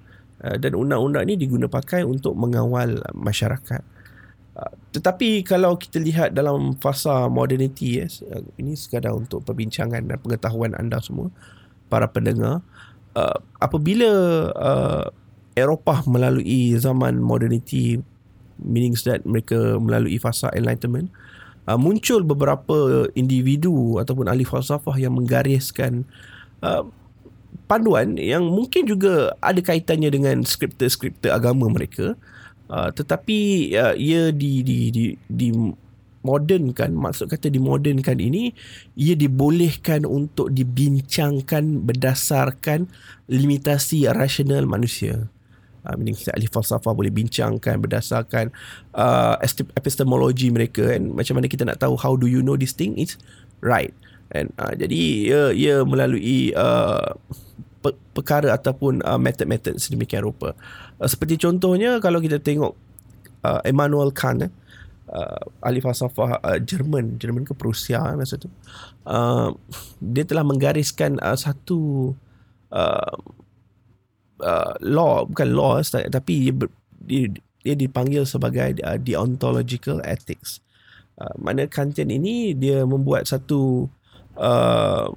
Uh, 0.43 0.59
dan 0.59 0.75
undang-undang 0.75 1.24
ni 1.31 1.39
diguna 1.39 1.71
pakai 1.71 2.03
untuk 2.03 2.35
mengawal 2.35 3.00
masyarakat. 3.15 3.79
Uh, 4.51 4.74
tetapi 4.91 5.47
kalau 5.47 5.79
kita 5.79 5.95
lihat 5.95 6.35
dalam 6.35 6.75
fasa 6.75 7.31
modernity 7.31 8.03
yes, 8.03 8.19
uh, 8.19 8.43
ini 8.59 8.75
sekadar 8.75 9.15
untuk 9.15 9.47
perbincangan 9.47 10.03
dan 10.03 10.19
pengetahuan 10.19 10.75
anda 10.75 11.00
semua 11.00 11.31
para 11.88 12.12
pendengar 12.12 12.59
apabila 13.63 14.12
Eropah 15.55 16.03
melalui 16.03 16.75
zaman 16.75 17.15
modernity 17.15 18.03
meaning 18.59 18.91
that 19.07 19.24
mereka 19.24 19.79
melalui 19.79 20.19
fasa 20.19 20.51
enlightenment 20.51 21.07
muncul 21.79 22.27
beberapa 22.27 23.07
individu 23.15 24.03
ataupun 24.03 24.27
ahli 24.27 24.43
falsafah 24.43 25.00
yang 25.00 25.15
menggariskan 25.15 26.03
panduan 27.65 28.19
yang 28.19 28.45
mungkin 28.45 28.85
juga 28.85 29.33
ada 29.39 29.59
kaitannya 29.59 30.09
dengan 30.12 30.38
skriptor-skriptor 30.43 31.31
agama 31.31 31.67
mereka. 31.71 32.13
Uh, 32.65 32.89
tetapi 32.89 33.71
uh, 33.77 33.93
ia 33.93 34.33
di 34.33 34.65
di 34.65 34.89
di 34.89 35.03
di 35.29 35.47
modernkan 36.25 36.89
maksud 36.97 37.29
kata 37.29 37.53
dimodernkan 37.53 38.17
ini 38.17 38.50
ia 38.97 39.13
dibolehkan 39.13 40.01
untuk 40.09 40.50
dibincangkan 40.50 41.85
berdasarkan 41.85 42.89
limitasi 43.29 44.09
rasional 44.09 44.65
manusia. 44.65 45.29
Uh, 45.85 45.93
meaning 46.01 46.17
ahli 46.33 46.50
falsafah 46.50 46.97
boleh 46.97 47.13
bincangkan 47.13 47.77
berdasarkan 47.77 48.50
uh, 48.97 49.38
epistemologi 49.77 50.50
mereka 50.50 50.89
kan? 50.97 51.13
Macam 51.13 51.38
mana 51.38 51.45
kita 51.45 51.62
nak 51.62 51.77
tahu 51.77 51.93
how 51.93 52.17
do 52.17 52.25
you 52.25 52.41
know 52.41 52.57
this 52.57 52.74
thing 52.74 52.97
is 52.97 53.21
right 53.62 53.93
and 54.35 54.51
uh, 54.59 54.75
jadi 54.75 54.99
ia 55.31 55.41
ia 55.55 55.75
melalui 55.87 56.51
uh, 56.51 57.15
perkara 58.11 58.55
ataupun 58.57 59.05
uh, 59.05 59.19
method-method 59.19 59.77
sedemikian 59.79 60.25
rupa. 60.27 60.51
Uh, 60.99 61.07
seperti 61.07 61.39
contohnya 61.39 62.03
kalau 62.03 62.19
kita 62.19 62.41
tengok 62.43 62.75
uh, 63.45 63.61
Immanuel 63.63 64.09
Kant 64.11 64.45
eh, 64.45 64.51
uh, 65.13 65.43
ahli 65.61 65.79
falsafah 65.79 66.41
uh, 66.41 66.57
Jerman, 66.57 67.21
Jerman 67.21 67.45
ke 67.45 67.53
Prussia 67.53 68.01
eh, 68.09 68.17
masa 68.17 68.41
tu. 68.41 68.49
Uh, 69.05 69.53
dia 70.01 70.25
telah 70.25 70.41
menggariskan 70.41 71.21
uh, 71.21 71.37
satu 71.37 72.11
uh, 72.73 73.15
uh, 74.41 74.73
law 74.81 75.29
bukan 75.29 75.49
law 75.53 75.77
tapi 76.09 76.49
dia, 76.49 76.53
dia, 77.05 77.23
dia 77.61 77.75
dipanggil 77.77 78.25
sebagai 78.25 78.81
uh, 78.81 78.97
deontological 78.97 80.01
ethics. 80.01 80.61
Uh, 81.15 81.31
mana 81.39 81.63
Kantian 81.69 82.11
ini 82.11 82.51
dia 82.51 82.83
membuat 82.83 83.29
satu 83.29 83.87
uh, 84.39 85.09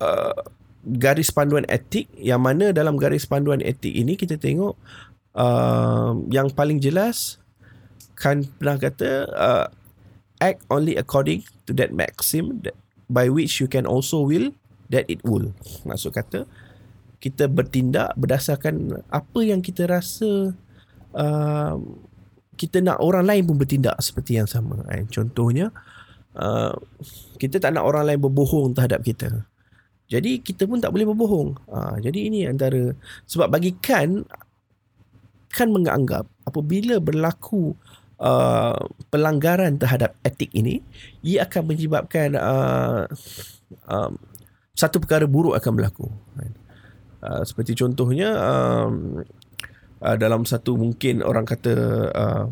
uh, 0.00 0.40
garis 0.86 1.34
panduan 1.34 1.66
etik 1.66 2.06
yang 2.14 2.42
mana 2.42 2.70
dalam 2.70 2.94
garis 2.94 3.26
panduan 3.26 3.58
etik 3.64 3.90
ini 3.90 4.14
kita 4.14 4.38
tengok 4.38 4.78
uh, 5.34 6.14
yang 6.30 6.52
paling 6.52 6.78
jelas 6.78 7.42
kan 8.16 8.46
pernah 8.56 8.80
kata 8.80 9.10
uh, 9.34 9.66
act 10.40 10.62
only 10.72 10.96
according 10.96 11.44
to 11.68 11.76
that 11.76 11.92
maxim 11.92 12.60
that 12.64 12.76
by 13.10 13.28
which 13.28 13.58
you 13.60 13.68
can 13.68 13.84
also 13.84 14.22
will 14.22 14.52
that 14.88 15.06
it 15.10 15.20
will. 15.26 15.52
Maksud 15.84 16.14
kata 16.14 16.46
kita 17.18 17.48
bertindak 17.50 18.14
berdasarkan 18.14 19.02
apa 19.10 19.40
yang 19.42 19.64
kita 19.64 19.88
rasa 19.88 20.54
uh, 21.16 21.74
kita 22.56 22.80
nak 22.80 23.02
orang 23.04 23.28
lain 23.28 23.42
pun 23.44 23.56
bertindak 23.60 23.96
seperti 24.00 24.40
yang 24.40 24.48
sama. 24.48 24.80
Eh, 24.92 25.04
contohnya 25.08 25.72
uh, 26.36 26.72
kita 27.40 27.60
tak 27.60 27.74
nak 27.74 27.84
orang 27.84 28.08
lain 28.12 28.20
berbohong 28.20 28.76
terhadap 28.76 29.02
kita 29.02 29.44
jadi 30.06 30.38
kita 30.38 30.70
pun 30.70 30.78
tak 30.78 30.94
boleh 30.94 31.06
berbohong. 31.06 31.58
Ha, 31.66 31.98
jadi 31.98 32.30
ini 32.30 32.46
antara 32.46 32.94
sebab 33.26 33.50
bagi 33.50 33.74
kan 33.74 34.22
kan 35.50 35.68
menganggap 35.74 36.30
apabila 36.46 37.02
berlaku 37.02 37.74
uh, 38.22 38.78
pelanggaran 39.10 39.82
terhadap 39.82 40.14
etik 40.22 40.54
ini 40.54 40.78
ia 41.26 41.42
akan 41.42 41.74
menyebabkan 41.74 42.38
uh, 42.38 43.10
um, 43.90 44.14
satu 44.78 45.02
perkara 45.02 45.26
buruk 45.26 45.58
akan 45.58 45.72
berlaku. 45.74 46.06
Uh, 47.24 47.42
seperti 47.42 47.74
contohnya 47.74 48.30
um, 48.38 49.26
uh, 49.98 50.16
dalam 50.20 50.46
satu 50.46 50.78
mungkin 50.78 51.24
orang 51.26 51.48
kata 51.48 51.74
uh, 52.14 52.44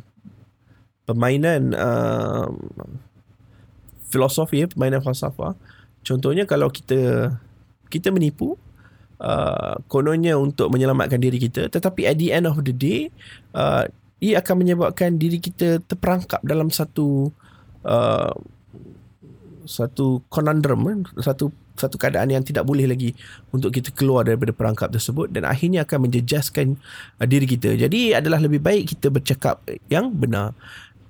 permainan 1.07 1.71
uh, 1.71 2.51
filosofi 4.15 4.71
permainan 4.71 5.03
falsafah 5.03 5.59
Contohnya 6.05 6.45
kalau 6.45 6.69
kita 6.69 7.33
kita 7.89 8.13
menipu 8.13 8.61
uh, 9.19 9.81
kononnya 9.89 10.37
untuk 10.37 10.69
menyelamatkan 10.69 11.19
diri 11.19 11.41
kita 11.41 11.73
tetapi 11.73 12.05
at 12.05 12.21
the 12.21 12.29
end 12.31 12.45
of 12.45 12.61
the 12.61 12.75
day 12.77 13.09
uh, 13.57 13.89
ia 14.21 14.39
akan 14.45 14.63
menyebabkan 14.63 15.17
diri 15.17 15.41
kita 15.41 15.81
terperangkap 15.89 16.45
dalam 16.45 16.69
satu 16.69 17.33
uh, 17.89 18.35
satu 19.65 20.21
conundrum 20.29 20.85
eh, 20.93 20.97
satu 21.25 21.49
satu 21.75 21.99
keadaan 21.99 22.31
yang 22.31 22.45
tidak 22.47 22.63
boleh 22.63 22.87
lagi 22.87 23.17
untuk 23.51 23.75
kita 23.75 23.91
keluar 23.91 24.23
daripada 24.23 24.55
perangkap 24.55 24.93
tersebut 24.95 25.33
dan 25.35 25.43
akhirnya 25.43 25.83
akan 25.83 26.07
menjejaskan 26.07 26.79
uh, 27.19 27.27
diri 27.27 27.51
kita. 27.51 27.75
Jadi 27.75 28.15
adalah 28.15 28.39
lebih 28.39 28.63
baik 28.63 28.95
kita 28.95 29.11
bercakap 29.11 29.59
yang 29.91 30.15
benar. 30.15 30.55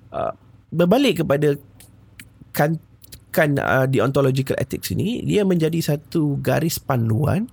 Uh, 0.09 0.33
berbalik 0.73 1.21
kepada 1.21 1.53
kan 2.55 2.79
kan 3.35 3.59
uh, 3.59 3.83
deontological 3.83 4.55
ethics 4.55 4.95
ini 4.95 5.19
dia 5.27 5.43
menjadi 5.43 5.75
satu 5.83 6.39
garis 6.39 6.79
panduan 6.79 7.51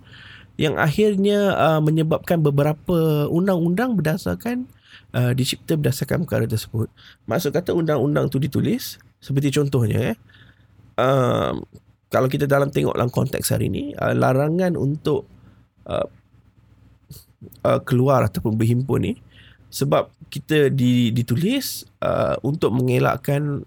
yang 0.55 0.79
akhirnya 0.79 1.51
uh, 1.59 1.81
menyebabkan 1.83 2.39
beberapa 2.39 3.27
undang-undang 3.27 3.99
berdasarkan 3.99 4.63
uh, 5.11 5.35
dicipta 5.35 5.75
berdasarkan 5.75 6.23
perkara 6.23 6.47
tersebut. 6.47 6.87
Maksud 7.27 7.51
kata 7.51 7.75
undang-undang 7.75 8.31
tu 8.31 8.39
ditulis 8.39 8.95
seperti 9.19 9.51
contohnya 9.51 10.15
eh 10.15 10.17
uh, 11.03 11.51
kalau 12.07 12.29
kita 12.31 12.45
dalam 12.47 12.69
tengok 12.71 12.95
dalam 12.95 13.11
konteks 13.11 13.51
hari 13.51 13.67
ini 13.67 13.83
uh, 13.99 14.15
larangan 14.15 14.79
untuk 14.79 15.27
uh, 15.89 16.07
uh, 17.65 17.81
keluar 17.83 18.29
ataupun 18.29 18.55
berhimpun 18.55 18.99
ni 19.03 19.13
sebab 19.73 20.13
kita 20.29 20.69
di, 20.69 21.09
ditulis 21.09 21.89
uh, 22.05 22.37
untuk 22.45 22.69
mengelakkan 22.77 23.65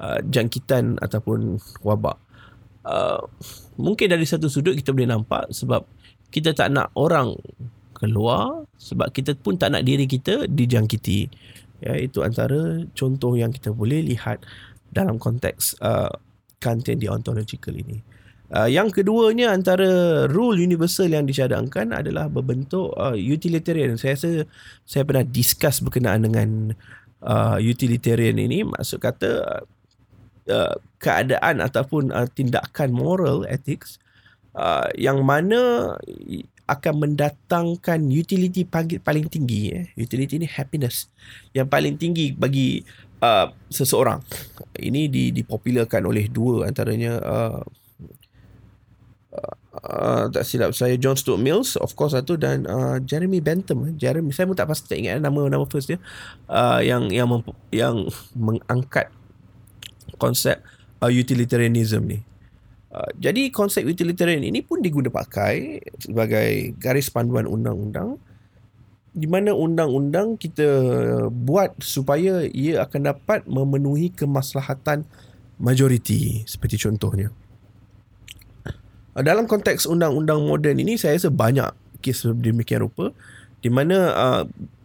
uh, 0.00 0.20
jangkitan 0.26 1.00
ataupun 1.00 1.60
wabak. 1.84 2.18
Uh, 2.86 3.18
mungkin 3.74 4.14
dari 4.14 4.22
satu 4.22 4.46
sudut 4.46 4.78
kita 4.78 4.94
boleh 4.94 5.10
nampak 5.10 5.50
sebab 5.50 5.82
kita 6.30 6.54
tak 6.54 6.70
nak 6.70 6.94
orang 6.94 7.34
keluar 7.96 8.68
sebab 8.76 9.10
kita 9.10 9.34
pun 9.34 9.56
tak 9.56 9.74
nak 9.74 9.82
diri 9.82 10.04
kita 10.06 10.46
dijangkiti. 10.46 11.26
Ya, 11.84 11.92
itu 11.96 12.24
antara 12.24 12.88
contoh 12.96 13.36
yang 13.36 13.52
kita 13.52 13.68
boleh 13.72 14.00
lihat 14.00 14.40
dalam 14.88 15.20
konteks 15.20 15.76
uh, 15.84 16.12
content 16.60 16.96
deontological 16.96 17.76
ini. 17.76 18.00
Uh, 18.46 18.70
yang 18.70 18.94
keduanya 18.94 19.50
antara 19.50 20.24
rule 20.30 20.62
universal 20.62 21.10
yang 21.10 21.26
dicadangkan 21.26 21.90
adalah 21.90 22.30
berbentuk 22.30 22.94
uh, 22.94 23.18
utilitarian. 23.18 23.98
Saya 23.98 24.14
rasa 24.14 24.30
saya 24.86 25.02
pernah 25.02 25.26
discuss 25.26 25.82
berkenaan 25.82 26.30
dengan 26.30 26.48
uh, 27.26 27.58
utilitarian 27.58 28.38
ini. 28.38 28.62
Maksud 28.62 29.02
kata 29.02 29.30
uh, 29.42 29.62
keadaan 31.02 31.58
ataupun 31.58 32.14
uh, 32.14 32.26
tindakan 32.30 32.94
moral 32.94 33.42
ethics 33.50 33.98
uh, 34.54 34.88
yang 34.94 35.26
mana 35.26 35.94
akan 36.66 36.94
mendatangkan 36.98 38.10
utility 38.10 38.66
paling 38.98 39.26
tinggi. 39.30 39.70
Eh. 39.70 39.86
Utility 39.94 40.42
ini 40.42 40.48
happiness 40.50 41.06
yang 41.54 41.70
paling 41.70 41.94
tinggi 41.94 42.34
bagi 42.34 42.82
uh, 43.22 43.50
seseorang. 43.70 44.18
Ini 44.74 45.06
dipopularkan 45.30 46.02
oleh 46.02 46.26
dua 46.26 46.66
antaranya 46.66 47.22
uh, 47.22 47.62
uh, 49.84 50.24
tak 50.32 50.44
silap 50.44 50.72
saya 50.72 50.96
John 50.98 51.14
Stuart 51.14 51.40
Mills 51.40 51.76
of 51.78 51.92
course 51.94 52.16
satu 52.16 52.34
dan 52.34 52.64
uh, 52.66 52.98
Jeremy 53.02 53.38
Bentham 53.38 53.94
Jeremy 53.94 54.32
saya 54.32 54.48
pun 54.48 54.56
tak 54.56 54.68
pasti 54.70 54.86
tak 54.90 54.98
ingat 54.98 55.22
nama 55.22 55.46
nama 55.46 55.64
first 55.68 55.92
dia 55.92 55.98
uh, 56.48 56.80
yang 56.80 57.12
yang 57.12 57.28
mem- 57.28 57.58
yang 57.72 58.08
mengangkat 58.34 59.12
konsep 60.16 60.60
uh, 61.00 61.12
utilitarianism 61.12 62.04
ni. 62.04 62.18
Uh, 62.92 63.10
jadi 63.20 63.52
konsep 63.52 63.84
utilitarian 63.84 64.40
ini 64.40 64.64
pun 64.64 64.80
diguna 64.80 65.12
pakai 65.12 65.84
sebagai 66.00 66.72
garis 66.80 67.12
panduan 67.12 67.44
undang-undang 67.44 68.16
di 69.16 69.24
mana 69.24 69.56
undang-undang 69.56 70.36
kita 70.36 70.68
buat 71.32 71.72
supaya 71.80 72.44
ia 72.52 72.84
akan 72.84 73.16
dapat 73.16 73.48
memenuhi 73.48 74.12
kemaslahatan 74.12 75.08
majoriti 75.56 76.44
seperti 76.44 76.76
contohnya. 76.76 77.32
Uh, 79.16 79.24
dalam 79.24 79.48
konteks 79.48 79.88
undang-undang 79.88 80.44
moden 80.44 80.76
ini 80.76 81.00
saya 81.00 81.16
rasa 81.16 81.32
banyak 81.32 81.68
kes 82.04 82.28
demikian 82.28 82.84
rupa 82.84 83.16
di 83.64 83.72
mana 83.72 83.96
uh, 84.12 84.42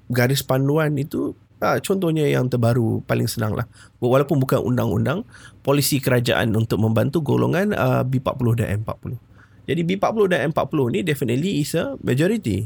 garis 0.08 0.44
panduan 0.44 0.96
itu 0.96 1.36
uh, 1.62 1.77
contohnya 1.80 2.25
yang 2.27 2.50
terbaru 2.50 3.06
paling 3.06 3.30
senang 3.30 3.56
lah 3.56 3.70
walaupun 4.01 4.41
bukan 4.41 4.60
undang-undang 4.60 5.24
polisi 5.62 6.01
kerajaan 6.01 6.51
untuk 6.58 6.82
membantu 6.82 7.24
golongan 7.24 7.72
uh, 7.77 8.03
B40 8.03 8.60
dan 8.60 8.68
M40 8.82 9.32
jadi 9.72 9.82
B40 9.86 10.22
dan 10.27 10.39
M40 10.51 10.80
ni 10.91 11.00
definitely 11.06 11.51
is 11.62 11.72
a 11.77 11.96
majority. 12.01 12.65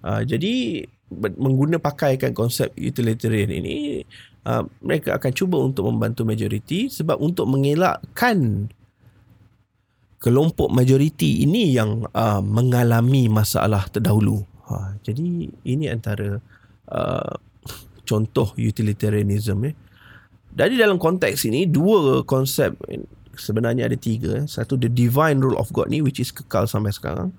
Uh, 0.00 0.22
jadi 0.24 0.86
mengguna 1.10 1.82
pakaikan 1.82 2.30
konsep 2.30 2.70
utilitarian 2.78 3.50
ini 3.50 4.06
uh, 4.46 4.62
mereka 4.80 5.18
akan 5.18 5.32
cuba 5.34 5.58
untuk 5.58 5.90
membantu 5.90 6.22
majority 6.22 6.86
sebab 6.86 7.18
untuk 7.18 7.50
mengelakkan 7.50 8.70
kelompok 10.22 10.70
majoriti 10.70 11.42
ini 11.42 11.74
yang 11.74 12.06
uh, 12.14 12.40
mengalami 12.40 13.26
masalah 13.26 13.90
terdahulu. 13.90 14.46
Ha, 14.70 14.96
jadi 15.02 15.50
ini 15.66 15.90
antara 15.90 16.38
uh, 16.88 17.34
contoh 18.10 18.50
utilitarianism. 18.58 19.70
Eh. 19.70 19.74
Dari 20.50 20.74
dalam 20.74 20.98
konteks 20.98 21.46
ini, 21.46 21.70
dua 21.70 22.26
konsep 22.26 22.74
sebenarnya 23.38 23.86
ada 23.86 23.94
tiga. 23.94 24.42
Satu, 24.50 24.74
the 24.74 24.90
divine 24.90 25.38
rule 25.38 25.54
of 25.54 25.70
God 25.70 25.86
ni 25.94 26.02
which 26.02 26.18
is 26.18 26.34
kekal 26.34 26.66
sampai 26.66 26.90
sekarang. 26.90 27.30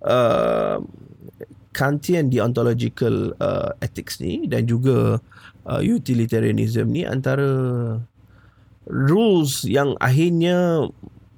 Uh, 0.00 0.80
Kantian 1.76 2.32
deontological 2.32 3.38
uh, 3.38 3.70
ethics 3.84 4.18
ni 4.18 4.50
dan 4.50 4.66
juga 4.66 5.22
uh, 5.68 5.82
utilitarianism 5.84 6.90
ni 6.90 7.06
antara 7.06 7.46
rules 8.88 9.62
yang 9.68 9.94
akhirnya 10.02 10.88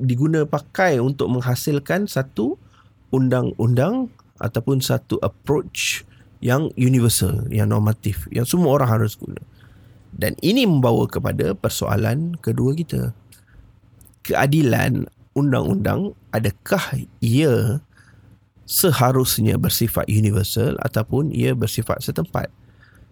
diguna 0.00 0.48
pakai 0.48 0.96
untuk 0.96 1.28
menghasilkan 1.28 2.08
satu 2.08 2.56
undang-undang 3.12 4.08
ataupun 4.40 4.80
satu 4.80 5.20
approach 5.20 6.08
yang 6.40 6.72
universal, 6.76 7.44
yang 7.52 7.68
normatif, 7.68 8.24
yang 8.32 8.48
semua 8.48 8.80
orang 8.80 8.88
harus 9.00 9.16
guna. 9.16 9.40
Dan 10.10 10.34
ini 10.40 10.66
membawa 10.66 11.06
kepada 11.06 11.54
persoalan 11.54 12.34
kedua 12.40 12.74
kita. 12.74 13.12
Keadilan 14.26 15.08
undang-undang 15.36 16.16
adakah 16.34 16.82
ia 17.22 17.80
seharusnya 18.66 19.56
bersifat 19.56 20.08
universal 20.08 20.76
ataupun 20.80 21.30
ia 21.30 21.52
bersifat 21.52 22.02
setempat? 22.02 22.48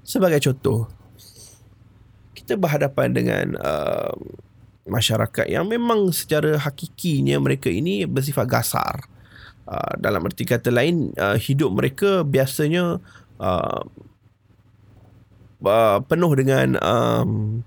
Sebagai 0.03 0.41
contoh, 0.41 0.89
kita 2.33 2.57
berhadapan 2.57 3.13
dengan 3.13 3.47
uh, 3.61 4.17
masyarakat 4.89 5.53
yang 5.53 5.69
memang 5.69 6.09
secara 6.17 6.57
hakikinya 6.57 7.37
mereka 7.37 7.69
ini 7.69 8.09
bersifat 8.09 8.49
gasar. 8.49 9.05
Uh, 9.69 9.93
dalam 10.01 10.25
erti 10.25 10.49
kata 10.49 10.73
lain, 10.73 11.13
uh, 11.21 11.37
hidup 11.37 11.69
mereka 11.77 12.25
biasanya 12.25 13.05
uh, 13.37 13.85
uh, 15.61 15.99
penuh 16.09 16.33
dengan 16.33 16.81
um, 16.81 17.61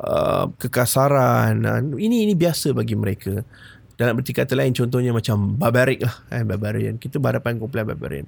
uh, 0.00 0.48
kekasaran. 0.56 1.60
Uh, 1.60 2.00
ini 2.00 2.24
ini 2.24 2.32
biasa 2.32 2.72
bagi 2.72 2.96
mereka. 2.96 3.44
Dalam 4.00 4.16
erti 4.16 4.32
kata 4.32 4.56
lain, 4.56 4.72
contohnya 4.72 5.12
macam 5.12 5.52
barbaric 5.60 6.00
lah. 6.00 6.16
Eh, 6.32 6.40
barbarian. 6.40 6.96
Kita 6.96 7.20
berhadapan 7.20 7.60
kumpulan 7.60 7.84
barbarian. 7.84 8.24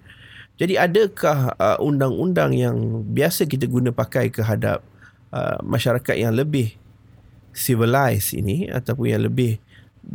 Jadi 0.60 0.76
adakah 0.76 1.56
uh, 1.56 1.80
undang-undang 1.80 2.52
yang 2.52 2.76
biasa 3.08 3.48
kita 3.48 3.66
guna 3.66 3.90
pakai 3.90 4.30
kehadap 4.30 4.84
uh, 5.34 5.58
masyarakat 5.64 6.14
yang 6.14 6.36
lebih 6.36 6.76
civilized 7.50 8.36
ini 8.36 8.70
ataupun 8.70 9.16
yang 9.16 9.22
lebih 9.26 9.58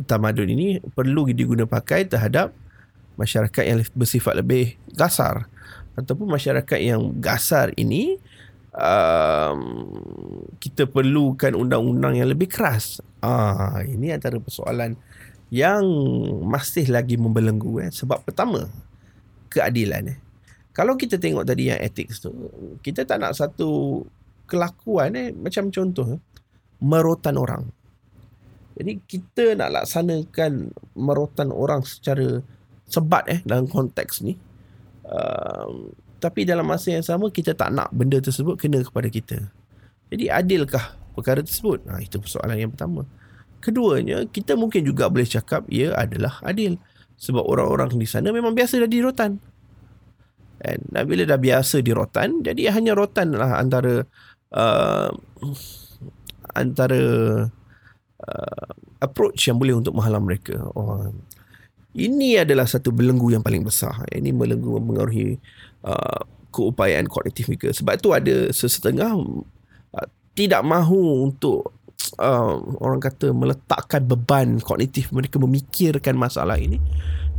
tamadun 0.06 0.48
ini 0.48 0.78
perlu 0.96 1.28
diguna 1.28 1.66
pakai 1.66 2.06
terhadap 2.06 2.54
masyarakat 3.20 3.64
yang 3.68 3.84
bersifat 3.92 4.40
lebih 4.40 4.80
gasar 4.96 5.44
ataupun 6.00 6.32
masyarakat 6.32 6.78
yang 6.80 7.12
gasar 7.20 7.76
ini 7.76 8.16
um, 8.72 9.60
kita 10.56 10.88
perlukan 10.88 11.52
undang-undang 11.52 12.16
yang 12.16 12.32
lebih 12.32 12.48
keras. 12.48 13.04
Ah 13.20 13.84
ini 13.84 14.08
antara 14.14 14.40
persoalan 14.40 14.96
yang 15.52 15.84
masih 16.46 16.88
lagi 16.88 17.20
membelenggu 17.20 17.84
eh 17.84 17.90
sebab 17.92 18.24
pertama 18.24 18.70
keadilan 19.52 20.16
eh. 20.16 20.18
Kalau 20.70 20.94
kita 20.94 21.18
tengok 21.18 21.44
tadi 21.44 21.68
yang 21.68 21.82
ethics 21.82 22.22
tu, 22.22 22.30
kita 22.80 23.04
tak 23.04 23.20
nak 23.20 23.36
satu 23.36 24.00
kelakuan 24.46 25.12
eh 25.18 25.28
macam 25.34 25.68
contoh 25.68 26.16
eh 26.16 26.20
merotan 26.80 27.36
orang. 27.36 27.68
Jadi 28.80 28.96
kita 29.04 29.60
nak 29.60 29.76
laksanakan 29.76 30.72
merotan 30.96 31.52
orang 31.52 31.84
secara 31.84 32.40
sebat 32.90 33.24
eh 33.30 33.40
dalam 33.46 33.70
konteks 33.70 34.26
ni. 34.26 34.34
Uh, 35.06 35.94
tapi 36.20 36.44
dalam 36.44 36.68
masa 36.68 36.92
yang 36.92 37.06
sama 37.06 37.32
kita 37.32 37.56
tak 37.56 37.72
nak 37.72 37.88
benda 37.94 38.20
tersebut 38.20 38.60
kena 38.60 38.84
kepada 38.84 39.08
kita. 39.08 39.38
Jadi 40.12 40.28
adilkah 40.28 40.98
perkara 41.16 41.40
tersebut? 41.40 41.86
Nah, 41.88 42.02
itu 42.02 42.20
persoalan 42.20 42.58
yang 42.60 42.74
pertama. 42.74 43.08
Keduanya, 43.64 44.26
kita 44.28 44.58
mungkin 44.58 44.84
juga 44.84 45.08
boleh 45.08 45.24
cakap 45.24 45.64
ia 45.72 45.96
adalah 45.96 46.42
adil. 46.44 46.76
Sebab 47.20 47.40
orang-orang 47.40 47.96
di 47.96 48.08
sana 48.08 48.32
memang 48.34 48.52
biasa 48.52 48.80
dah 48.80 48.90
dirotan. 48.90 49.40
Dan 50.60 51.08
bila 51.08 51.24
dah 51.24 51.40
biasa 51.40 51.80
dirotan, 51.80 52.44
jadi 52.44 52.68
hanya 52.76 52.92
rotan 52.92 53.32
lah 53.32 53.56
antara 53.56 54.04
uh, 54.52 55.08
antara 56.52 57.02
uh, 58.20 58.70
approach 59.00 59.48
yang 59.48 59.56
boleh 59.56 59.80
untuk 59.80 59.96
menghalang 59.96 60.28
mereka. 60.28 60.60
Oh, 60.76 61.08
ini 61.94 62.38
adalah 62.38 62.70
satu 62.70 62.94
belenggu 62.94 63.34
yang 63.34 63.42
paling 63.42 63.66
besar. 63.66 64.06
Ini 64.14 64.30
belenggu 64.30 64.78
mengaruhi 64.78 65.34
uh, 65.82 66.22
keupayaan 66.54 67.10
kognitif 67.10 67.50
mereka. 67.50 67.74
Sebab 67.74 67.98
tu 67.98 68.14
ada 68.14 68.50
sesetengah 68.54 69.18
uh, 69.18 70.08
tidak 70.38 70.62
mahu 70.62 71.26
untuk 71.26 71.74
uh, 72.22 72.62
orang 72.78 73.02
kata 73.02 73.34
meletakkan 73.34 74.06
beban 74.06 74.62
kognitif 74.62 75.10
mereka 75.10 75.42
memikirkan 75.42 76.14
masalah 76.14 76.54
ini. 76.58 76.78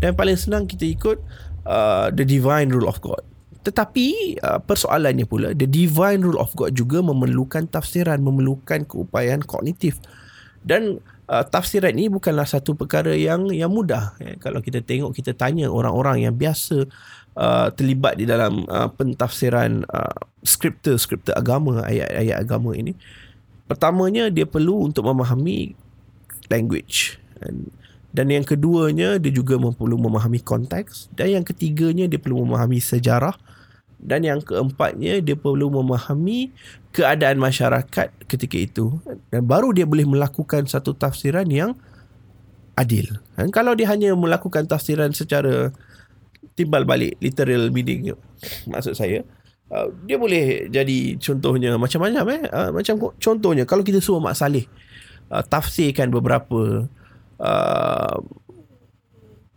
Dan 0.03 0.17
paling 0.17 0.35
senang 0.35 0.67
kita 0.67 0.83
ikut 0.83 1.17
uh, 1.63 2.11
the 2.11 2.27
divine 2.27 2.67
rule 2.73 2.91
of 2.91 2.99
God. 2.99 3.23
Tetapi 3.61 4.41
uh, 4.41 4.59
persoalannya 4.59 5.29
pula 5.29 5.53
the 5.53 5.69
divine 5.69 6.25
rule 6.25 6.41
of 6.41 6.51
God 6.57 6.73
juga 6.73 6.99
memerlukan 6.99 7.69
tafsiran, 7.69 8.19
memerlukan 8.19 8.83
keupayaan 8.89 9.45
kognitif. 9.45 10.01
Dan 10.65 10.99
uh, 11.31 11.45
tafsiran 11.47 11.95
ini 11.95 12.11
bukanlah 12.11 12.43
satu 12.43 12.75
perkara 12.75 13.15
yang 13.15 13.47
yang 13.55 13.71
mudah. 13.71 14.19
Eh, 14.19 14.35
kalau 14.35 14.59
kita 14.59 14.83
tengok 14.83 15.15
kita 15.15 15.31
tanya 15.31 15.71
orang-orang 15.71 16.27
yang 16.27 16.35
biasa 16.35 16.83
uh, 17.39 17.67
terlibat 17.71 18.19
di 18.19 18.27
dalam 18.27 18.67
uh, 18.67 18.91
pentafsiran 18.91 19.87
uh, 19.87 20.15
skriptor-skriptor 20.43 21.31
agama, 21.39 21.87
ayat-ayat 21.87 22.43
agama 22.43 22.75
ini. 22.75 22.91
Pertamanya 23.71 24.27
dia 24.27 24.43
perlu 24.43 24.83
untuk 24.83 25.07
memahami 25.07 25.71
language. 26.51 27.15
And, 27.39 27.71
dan 28.11 28.27
yang 28.27 28.43
keduanya 28.43 29.15
dia 29.15 29.31
juga 29.31 29.55
perlu 29.55 29.95
memahami 29.95 30.43
konteks 30.43 31.15
dan 31.15 31.39
yang 31.39 31.45
ketiganya 31.47 32.11
dia 32.11 32.19
perlu 32.19 32.43
memahami 32.43 32.83
sejarah 32.83 33.39
dan 34.01 34.25
yang 34.25 34.41
keempatnya 34.41 35.21
dia 35.21 35.37
perlu 35.37 35.69
memahami 35.69 36.49
keadaan 36.91 37.37
masyarakat 37.37 38.09
ketika 38.25 38.57
itu 38.57 38.97
dan 39.29 39.45
baru 39.45 39.71
dia 39.71 39.85
boleh 39.85 40.03
melakukan 40.09 40.65
satu 40.65 40.97
tafsiran 40.97 41.47
yang 41.47 41.77
adil. 42.75 43.21
Dan 43.37 43.53
kalau 43.53 43.77
dia 43.77 43.87
hanya 43.93 44.17
melakukan 44.17 44.65
tafsiran 44.65 45.13
secara 45.13 45.69
timbal 46.57 46.83
balik 46.83 47.15
literal 47.23 47.71
meaning 47.71 48.11
maksud 48.67 48.97
saya 48.97 49.23
uh, 49.71 49.87
dia 50.03 50.19
boleh 50.19 50.67
jadi 50.67 51.15
contohnya 51.15 51.79
macam-macam 51.79 52.25
eh 52.27 52.41
uh, 52.51 52.69
macam 52.75 52.95
contohnya 53.17 53.63
kalau 53.63 53.85
kita 53.85 54.03
suruh 54.03 54.19
Mak 54.19 54.35
Saleh 54.35 54.65
uh, 55.31 55.43
tafsirkan 55.47 56.11
beberapa 56.11 56.91
uh, 57.39 58.17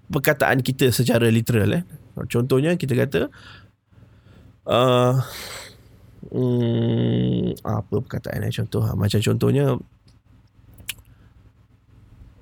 perkataan 0.09 0.63
kita 0.63 0.95
secara 0.95 1.27
literal 1.33 1.83
eh. 1.83 1.85
Contohnya 2.31 2.79
kita 2.79 2.95
kata 2.95 3.27
uh, 4.69 5.21
hmm, 6.33 7.61
apa 7.65 7.95
perkataan 8.01 8.45
eh 8.45 8.53
contoh 8.53 8.83
ha, 8.85 8.97
macam 8.97 9.21
contohnya 9.21 9.77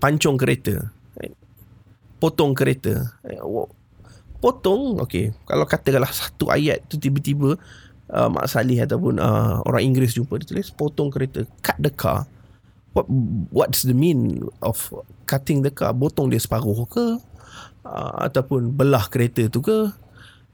pancung 0.02 0.34
kereta. 0.34 0.90
Potong 2.18 2.54
kereta. 2.54 3.18
Potong 4.42 4.98
okey. 5.06 5.34
Kalau 5.46 5.66
katakanlah 5.66 6.10
satu 6.10 6.50
ayat 6.50 6.82
tu 6.90 6.98
tiba-tiba 6.98 7.54
uh, 8.10 8.28
Mak 8.30 8.46
Salih 8.50 8.78
ataupun 8.82 9.22
uh, 9.22 9.62
orang 9.66 9.90
Inggeris 9.90 10.18
jumpa 10.18 10.42
dia 10.42 10.46
tulis 10.50 10.70
potong 10.74 11.10
kereta 11.10 11.46
cut 11.62 11.78
the 11.78 11.90
car. 11.90 12.26
What 12.92 13.06
what's 13.54 13.86
the 13.86 13.94
mean 13.94 14.42
of 14.58 14.90
cutting 15.26 15.62
the 15.62 15.70
car? 15.70 15.94
Potong 15.94 16.30
dia 16.30 16.42
separuh 16.42 16.86
ke? 16.90 17.22
Uh, 17.82 18.14
ataupun 18.30 18.70
belah 18.74 19.10
kereta 19.10 19.50
tu 19.50 19.58
ke 19.58 19.90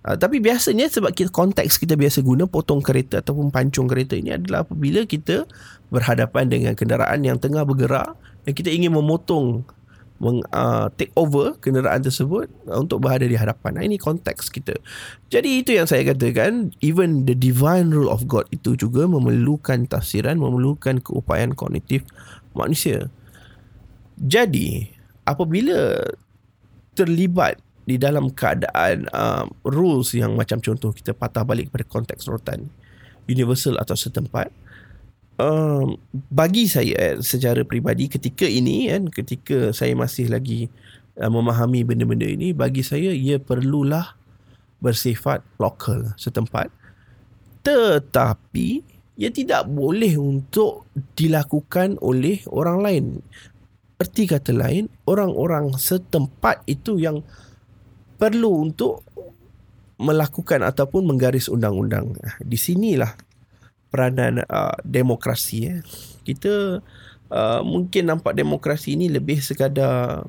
uh, 0.09 0.17
tapi 0.17 0.41
biasanya 0.41 0.89
sebab 0.89 1.13
kita 1.13 1.29
konteks 1.29 1.77
kita 1.77 1.93
biasa 1.95 2.25
guna 2.25 2.49
potong 2.49 2.81
kereta 2.81 3.21
ataupun 3.21 3.53
pancung 3.53 3.85
kereta 3.85 4.17
ini 4.17 4.33
adalah 4.33 4.65
apabila 4.65 5.05
kita 5.05 5.45
berhadapan 5.93 6.49
dengan 6.49 6.73
kenderaan 6.73 7.21
yang 7.29 7.37
tengah 7.37 7.69
bergerak 7.69 8.17
dan 8.49 8.53
kita 8.57 8.73
ingin 8.73 8.97
memotong 8.97 9.69
meng, 10.19 10.43
uh, 10.51 10.91
take 10.99 11.15
over 11.15 11.55
kenderaan 11.63 12.03
tersebut 12.03 12.51
uh, 12.67 12.83
untuk 12.83 13.03
berada 13.03 13.25
di 13.25 13.39
hadapan. 13.39 13.79
Nah, 13.79 13.85
ini 13.87 13.97
konteks 13.97 14.51
kita. 14.51 14.75
Jadi 15.31 15.63
itu 15.63 15.71
yang 15.75 15.87
saya 15.87 16.03
katakan, 16.11 16.75
even 16.83 17.25
the 17.25 17.39
divine 17.39 17.95
rule 17.95 18.11
of 18.11 18.27
God 18.27 18.51
itu 18.51 18.75
juga 18.75 19.07
memerlukan 19.07 19.87
tafsiran, 19.87 20.43
memerlukan 20.43 20.99
keupayaan 21.03 21.55
kognitif 21.55 22.03
manusia. 22.53 23.07
Jadi, 24.19 24.91
apabila 25.23 26.03
terlibat 26.99 27.63
di 27.89 27.97
dalam 27.97 28.29
keadaan 28.29 29.09
uh, 29.17 29.49
rules 29.65 30.13
yang 30.13 30.37
macam 30.37 30.61
contoh 30.61 30.93
kita 30.93 31.17
patah 31.17 31.41
balik 31.41 31.73
kepada 31.73 31.89
konteks 31.89 32.29
rotan 32.29 32.69
universal 33.25 33.81
atau 33.81 33.97
setempat, 33.97 34.53
um, 35.41 35.97
bagi 36.29 36.69
saya 36.69 37.17
eh, 37.17 37.17
secara 37.25 37.65
peribadi 37.65 38.13
ketika 38.13 38.45
ini 38.45 38.93
kan 38.93 39.09
ketika 39.09 39.73
saya 39.73 39.97
masih 39.97 40.29
lagi 40.29 40.69
uh, 41.17 41.33
memahami 41.33 41.81
benda-benda 41.81 42.29
ini 42.29 42.53
bagi 42.53 42.85
saya 42.85 43.09
ia 43.09 43.41
perlulah 43.41 44.17
bersifat 44.85 45.41
lokal 45.57 46.13
setempat. 46.21 46.69
Tetapi 47.65 48.69
ia 49.19 49.33
tidak 49.33 49.67
boleh 49.67 50.15
untuk 50.15 50.87
dilakukan 51.19 51.99
oleh 52.05 52.45
orang 52.53 52.79
lain. 52.85 53.05
Erti 53.99 54.31
kata 54.31 54.55
lain 54.55 54.87
orang-orang 55.11 55.75
setempat 55.75 56.63
itu 56.71 57.03
yang 57.03 57.27
perlu 58.19 58.67
untuk 58.69 59.07
melakukan 59.99 60.63
ataupun 60.63 61.07
menggaris 61.07 61.51
undang-undang. 61.51 62.15
Di 62.43 62.59
sinilah 62.59 63.15
peranan 63.89 64.45
uh, 64.47 64.77
demokrasi 64.85 65.59
eh. 65.65 65.81
kita 66.23 66.85
uh, 67.33 67.61
mungkin 67.65 68.13
nampak 68.13 68.37
demokrasi 68.37 69.01
ini 69.01 69.09
lebih 69.09 69.41
sekadar 69.41 70.29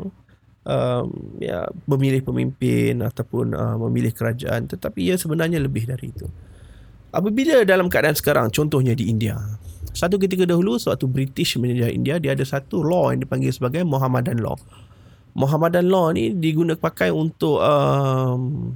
um, 0.64 1.06
ya 1.44 1.68
memilih 1.84 2.24
pemimpin 2.24 3.04
ataupun 3.04 3.52
uh, 3.52 3.76
memilih 3.88 4.16
kerajaan 4.16 4.72
tetapi 4.72 5.12
ia 5.12 5.20
sebenarnya 5.20 5.60
lebih 5.60 5.92
dari 5.92 6.08
itu. 6.16 6.26
Apabila 7.10 7.66
dalam 7.66 7.92
keadaan 7.92 8.16
sekarang 8.16 8.48
contohnya 8.54 8.96
di 8.96 9.12
India 9.12 9.36
satu 9.92 10.22
ketika 10.22 10.46
dahulu 10.46 10.78
suatu 10.78 11.10
British 11.10 11.58
menjajah 11.58 11.92
India 11.92 12.16
dia 12.22 12.38
ada 12.38 12.46
satu 12.46 12.86
law 12.86 13.10
yang 13.10 13.26
dipanggil 13.26 13.50
sebagai 13.50 13.82
Mohammedan 13.84 14.40
law 14.40 14.56
Mohammedan 15.40 15.88
law 15.88 16.12
ni 16.12 16.36
digunakan 16.36 16.76
pakai 16.76 17.16
untuk 17.16 17.64
um, 17.64 18.76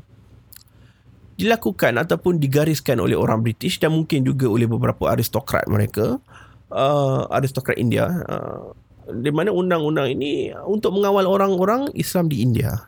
dilakukan 1.36 2.00
ataupun 2.00 2.40
digariskan 2.40 3.04
oleh 3.04 3.20
orang 3.20 3.44
British 3.44 3.84
dan 3.84 3.92
mungkin 3.92 4.24
juga 4.24 4.48
oleh 4.48 4.64
beberapa 4.64 5.12
aristokrat 5.12 5.68
mereka 5.68 6.24
uh, 6.72 7.28
aristokrat 7.36 7.76
India. 7.76 8.08
Uh, 8.24 8.72
di 9.04 9.36
mana 9.36 9.52
undang-undang 9.52 10.16
ini 10.16 10.56
untuk 10.64 10.96
mengawal 10.96 11.28
orang-orang 11.28 11.92
Islam 11.92 12.32
di 12.32 12.40
India. 12.40 12.88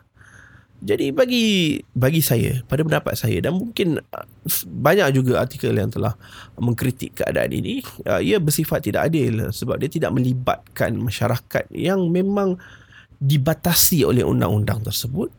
Jadi 0.80 1.08
bagi 1.08 1.80
bagi 1.96 2.20
saya 2.20 2.60
pada 2.68 2.84
pendapat 2.84 3.16
saya 3.16 3.40
dan 3.40 3.56
mungkin 3.56 4.00
uh, 4.00 4.26
banyak 4.68 5.20
juga 5.20 5.44
artikel 5.44 5.72
yang 5.72 5.88
telah 5.88 6.16
mengkritik 6.60 7.16
keadaan 7.16 7.52
ini 7.52 7.80
uh, 8.08 8.20
ia 8.20 8.36
bersifat 8.36 8.84
tidak 8.84 9.08
adil 9.12 9.52
sebab 9.52 9.80
dia 9.80 9.88
tidak 9.88 10.12
melibatkan 10.12 10.96
masyarakat 11.00 11.68
yang 11.72 12.12
memang 12.12 12.60
dibatasi 13.16 14.04
oleh 14.04 14.22
undang-undang 14.22 14.84
tersebut 14.84 15.32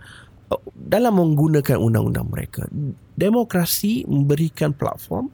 dalam 0.74 1.20
menggunakan 1.20 1.78
undang-undang 1.78 2.28
mereka. 2.32 2.66
Demokrasi 3.18 4.08
memberikan 4.08 4.72
platform 4.72 5.28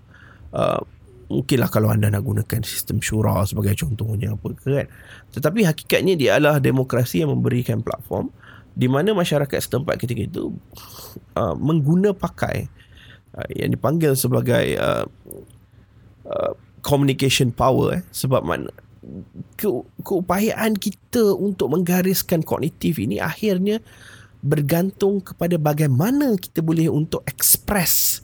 uh, 0.55 0.81
mungkinlah 1.29 1.69
kalau 1.69 1.89
anda 1.89 2.09
nak 2.09 2.25
gunakan 2.25 2.61
sistem 2.61 3.01
syura 3.01 3.41
sebagai 3.45 3.77
contohnya 3.77 4.33
apa 4.33 4.53
kan. 4.57 4.87
Tetapi 5.33 5.65
hakikatnya 5.65 6.13
dia 6.17 6.31
adalah 6.37 6.57
demokrasi 6.61 7.25
yang 7.25 7.33
memberikan 7.33 7.81
platform 7.81 8.29
di 8.73 8.89
mana 8.89 9.13
masyarakat 9.13 9.53
setempat 9.53 10.01
ketika 10.01 10.21
itu 10.25 10.53
uh, 11.37 11.53
mengguna 11.53 12.13
pakai 12.13 12.65
uh, 13.37 13.47
yang 13.53 13.73
dipanggil 13.73 14.17
sebagai 14.17 14.77
uh, 14.81 15.05
uh, 16.25 16.53
communication 16.81 17.53
power 17.53 18.01
eh, 18.01 18.03
sebab 18.09 18.41
mana 18.41 18.69
ke, 19.55 19.67
keupayaan 20.03 20.75
kita 20.75 21.35
untuk 21.35 21.71
menggariskan 21.71 22.41
kognitif 22.41 22.99
ini 22.99 23.19
akhirnya 23.19 23.79
bergantung 24.43 25.23
kepada 25.23 25.55
bagaimana 25.55 26.35
kita 26.35 26.59
boleh 26.59 26.91
untuk 26.91 27.23
express 27.23 28.23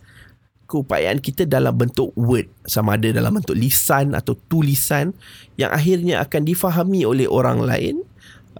keupayaan 0.69 1.17
kita 1.17 1.49
dalam 1.49 1.73
bentuk 1.73 2.13
word. 2.13 2.45
Sama 2.69 2.99
ada 2.99 3.09
dalam 3.09 3.41
bentuk 3.41 3.57
lisan 3.57 4.13
atau 4.13 4.37
tulisan 4.51 5.15
yang 5.57 5.73
akhirnya 5.73 6.21
akan 6.21 6.45
difahami 6.45 7.07
oleh 7.07 7.25
orang 7.25 7.65
lain 7.65 8.05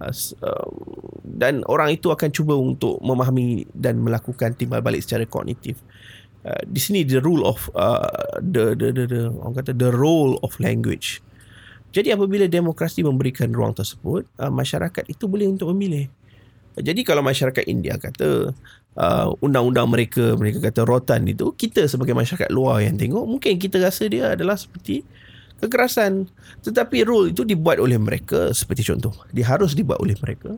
uh, 0.02 0.10
um, 0.42 0.74
dan 1.22 1.62
orang 1.70 1.94
itu 1.94 2.10
akan 2.10 2.34
cuba 2.34 2.58
untuk 2.58 2.98
memahami 2.98 3.68
dan 3.76 4.02
melakukan 4.02 4.58
timbal 4.58 4.82
balik 4.82 5.06
secara 5.06 5.22
kognitif. 5.22 5.78
Uh, 6.42 6.58
di 6.66 6.80
sini 6.82 7.04
the 7.04 7.20
rule 7.22 7.44
of 7.46 7.68
uh, 7.76 8.08
the, 8.40 8.72
the 8.74 8.90
the 8.90 9.04
the 9.04 9.22
orang 9.44 9.60
kata 9.60 9.76
the 9.76 9.92
role 9.92 10.40
of 10.40 10.56
language 10.58 11.20
jadi 11.90 12.14
apabila 12.14 12.46
demokrasi 12.46 13.02
memberikan 13.02 13.50
ruang 13.50 13.74
tersebut 13.74 14.26
masyarakat 14.38 15.10
itu 15.10 15.26
boleh 15.26 15.50
untuk 15.50 15.74
memilih. 15.74 16.06
Jadi 16.78 17.02
kalau 17.02 17.20
masyarakat 17.20 17.66
India 17.66 17.98
kata 17.98 18.54
uh, 18.94 19.28
undang-undang 19.42 19.90
mereka 19.90 20.38
mereka 20.38 20.70
kata 20.70 20.86
rotan 20.86 21.26
itu 21.26 21.50
kita 21.58 21.90
sebagai 21.90 22.14
masyarakat 22.14 22.46
luar 22.54 22.86
yang 22.86 22.94
tengok 22.94 23.26
mungkin 23.26 23.58
kita 23.58 23.82
rasa 23.82 24.06
dia 24.06 24.38
adalah 24.38 24.54
seperti 24.54 25.02
kekerasan. 25.60 26.30
Tetapi 26.64 27.04
rule 27.04 27.34
itu 27.34 27.42
dibuat 27.44 27.82
oleh 27.82 28.00
mereka 28.00 28.54
seperti 28.54 28.86
contoh. 28.86 29.12
Dia 29.34 29.50
harus 29.50 29.76
dibuat 29.76 30.00
oleh 30.00 30.16
mereka. 30.22 30.56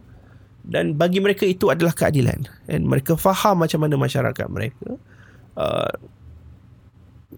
Dan 0.63 0.95
bagi 0.95 1.19
mereka 1.19 1.43
itu 1.43 1.75
adalah 1.75 1.91
keadilan. 1.91 2.47
Dan 2.71 2.87
mereka 2.87 3.19
faham 3.19 3.67
macam 3.67 3.83
mana 3.83 3.99
masyarakat 3.99 4.47
mereka. 4.47 4.95
Uh, 5.59 5.91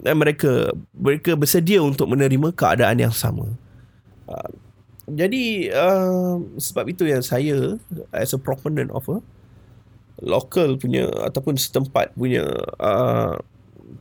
dan 0.04 0.20
mereka 0.20 0.74
mereka 0.92 1.32
bersedia 1.38 1.80
untuk 1.80 2.10
menerima 2.10 2.52
keadaan 2.52 3.00
yang 3.00 3.14
sama 3.14 3.48
jadi 5.04 5.68
uh, 5.76 6.40
sebab 6.56 6.88
itu 6.88 7.04
yang 7.04 7.20
saya 7.20 7.76
as 8.16 8.32
a 8.32 8.40
proponent 8.40 8.88
of 8.92 9.04
a 9.12 9.20
lokal 10.24 10.80
punya 10.80 11.10
ataupun 11.28 11.60
setempat 11.60 12.16
punya 12.16 12.46
uh, 12.80 13.36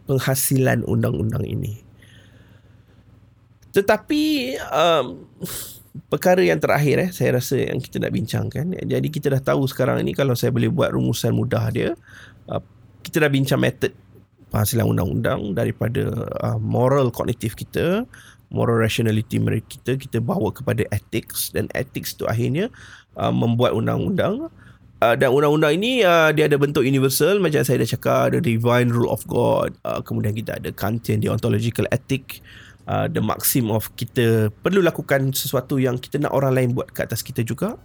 penghasilan 0.07 0.87
undang-undang 0.87 1.43
ini. 1.43 1.83
Tetapi 3.73 4.55
um, 4.71 5.27
perkara 6.07 6.39
yang 6.45 6.61
terakhir 6.61 6.95
eh 7.03 7.09
saya 7.09 7.41
rasa 7.41 7.57
yang 7.57 7.81
kita 7.81 7.99
nak 7.99 8.13
bincangkan. 8.13 8.77
Jadi 8.85 9.07
kita 9.09 9.33
dah 9.33 9.41
tahu 9.41 9.65
sekarang 9.67 9.99
ini 10.05 10.15
kalau 10.15 10.37
saya 10.37 10.53
boleh 10.53 10.69
buat 10.69 10.93
rumusan 10.93 11.33
mudah 11.35 11.67
dia, 11.73 11.97
uh, 12.47 12.63
kita 13.03 13.27
dah 13.27 13.31
bincang 13.33 13.59
metod 13.59 13.91
penghasilan 14.53 14.85
undang-undang 14.85 15.57
daripada 15.57 16.13
uh, 16.45 16.61
moral 16.61 17.09
kognitif 17.09 17.57
kita, 17.57 18.05
moral 18.53 18.79
rationality 18.79 19.41
mereka 19.41 19.65
kita 19.75 19.91
kita 19.97 20.17
bawa 20.21 20.53
kepada 20.53 20.85
ethics 20.93 21.49
dan 21.49 21.67
ethics 21.73 22.13
tu 22.13 22.29
akhirnya 22.29 22.69
uh, 23.17 23.33
membuat 23.33 23.73
undang-undang. 23.73 24.47
Uh, 25.03 25.19
dan 25.19 25.35
undang-undang 25.35 25.75
ini 25.75 25.99
uh, 26.07 26.31
dia 26.31 26.47
ada 26.47 26.55
bentuk 26.55 26.87
universal. 26.87 27.41
Macam 27.43 27.59
saya 27.65 27.83
dah 27.83 27.89
cakap 27.89 28.31
ada 28.31 28.39
divine 28.39 28.87
rule 28.87 29.11
of 29.11 29.19
god. 29.27 29.75
Uh, 29.83 29.99
kemudian 29.99 30.31
kita 30.31 30.55
ada 30.55 30.71
Kantian 30.71 31.19
deontological 31.19 31.89
ethic. 31.91 32.39
Uh, 32.83 33.07
the 33.11 33.19
maxim 33.19 33.71
of 33.71 33.91
kita 33.95 34.51
perlu 34.59 34.83
lakukan 34.83 35.31
sesuatu 35.31 35.79
yang 35.79 35.95
kita 35.95 36.19
nak 36.19 36.35
orang 36.35 36.51
lain 36.51 36.69
buat 36.75 36.91
kat 36.91 37.07
atas 37.11 37.23
kita 37.23 37.39
juga 37.43 37.79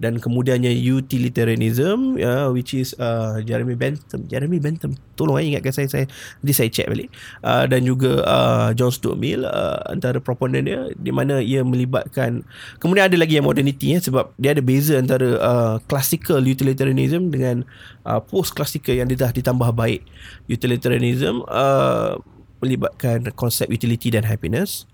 dan 0.00 0.16
kemudiannya 0.16 0.72
utilitarianism 0.72 2.16
uh, 2.20 2.48
which 2.50 2.72
is 2.72 2.96
uh, 2.96 3.38
Jeremy 3.44 3.76
Bentham. 3.76 4.24
Jeremy 4.26 4.58
Bentham 4.58 4.96
tolong 5.14 5.38
eh, 5.40 5.52
ingatkan 5.52 5.72
saya 5.74 5.88
saya 5.88 6.04
nanti 6.40 6.52
saya 6.56 6.68
check 6.72 6.88
balik. 6.88 7.12
Uh, 7.44 7.68
dan 7.68 7.84
juga 7.84 8.24
uh, 8.24 8.70
John 8.72 8.90
Stuart 8.92 9.20
Mill 9.20 9.44
uh, 9.44 9.78
antara 9.92 10.18
proponen 10.18 10.64
dia 10.64 10.88
di 10.96 11.12
mana 11.12 11.38
ia 11.44 11.60
melibatkan 11.60 12.42
kemudian 12.80 13.12
ada 13.12 13.16
lagi 13.20 13.36
yang 13.36 13.46
modernity 13.46 13.92
eh, 13.96 14.00
sebab 14.00 14.32
dia 14.40 14.56
ada 14.56 14.62
beza 14.64 14.96
antara 14.96 15.28
uh, 15.38 15.76
classical 15.86 16.40
utilitarianism 16.40 17.28
dengan 17.28 17.66
uh, 18.08 18.20
post 18.22 18.56
classical 18.56 18.96
yang 18.96 19.08
dia 19.08 19.28
dah 19.28 19.32
ditambah 19.32 19.70
baik. 19.76 20.02
Utilitarianism 20.48 21.44
uh, 21.46 22.16
melibatkan 22.62 23.26
konsep 23.34 23.66
utility 23.66 24.14
dan 24.14 24.22
happiness 24.22 24.86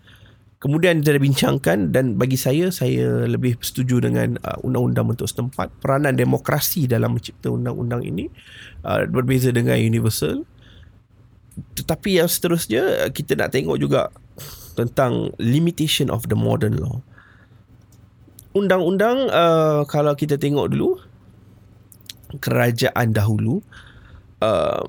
Kemudian 0.58 0.98
kita 0.98 1.14
dah 1.14 1.22
bincangkan 1.22 1.78
dan 1.94 2.18
bagi 2.18 2.34
saya 2.34 2.74
saya 2.74 3.30
lebih 3.30 3.62
setuju 3.62 4.02
dengan 4.02 4.34
uh, 4.42 4.58
undang-undang 4.66 5.14
bentuk 5.14 5.30
setempat 5.30 5.70
peranan 5.78 6.18
demokrasi 6.18 6.90
dalam 6.90 7.14
mencipta 7.14 7.46
undang-undang 7.46 8.02
ini 8.02 8.26
uh, 8.82 9.06
berbeza 9.06 9.54
dengan 9.54 9.78
universal. 9.78 10.42
Tetapi 11.78 12.18
yang 12.18 12.26
seterusnya 12.26 13.06
kita 13.14 13.38
nak 13.38 13.54
tengok 13.54 13.78
juga 13.78 14.10
tentang 14.74 15.30
limitation 15.38 16.10
of 16.10 16.26
the 16.26 16.34
modern 16.34 16.74
law. 16.74 16.98
Undang-undang 18.58 19.30
uh, 19.30 19.86
kalau 19.86 20.18
kita 20.18 20.42
tengok 20.42 20.74
dulu 20.74 20.98
kerajaan 22.42 23.14
dahulu 23.14 23.62
uh, 24.42 24.82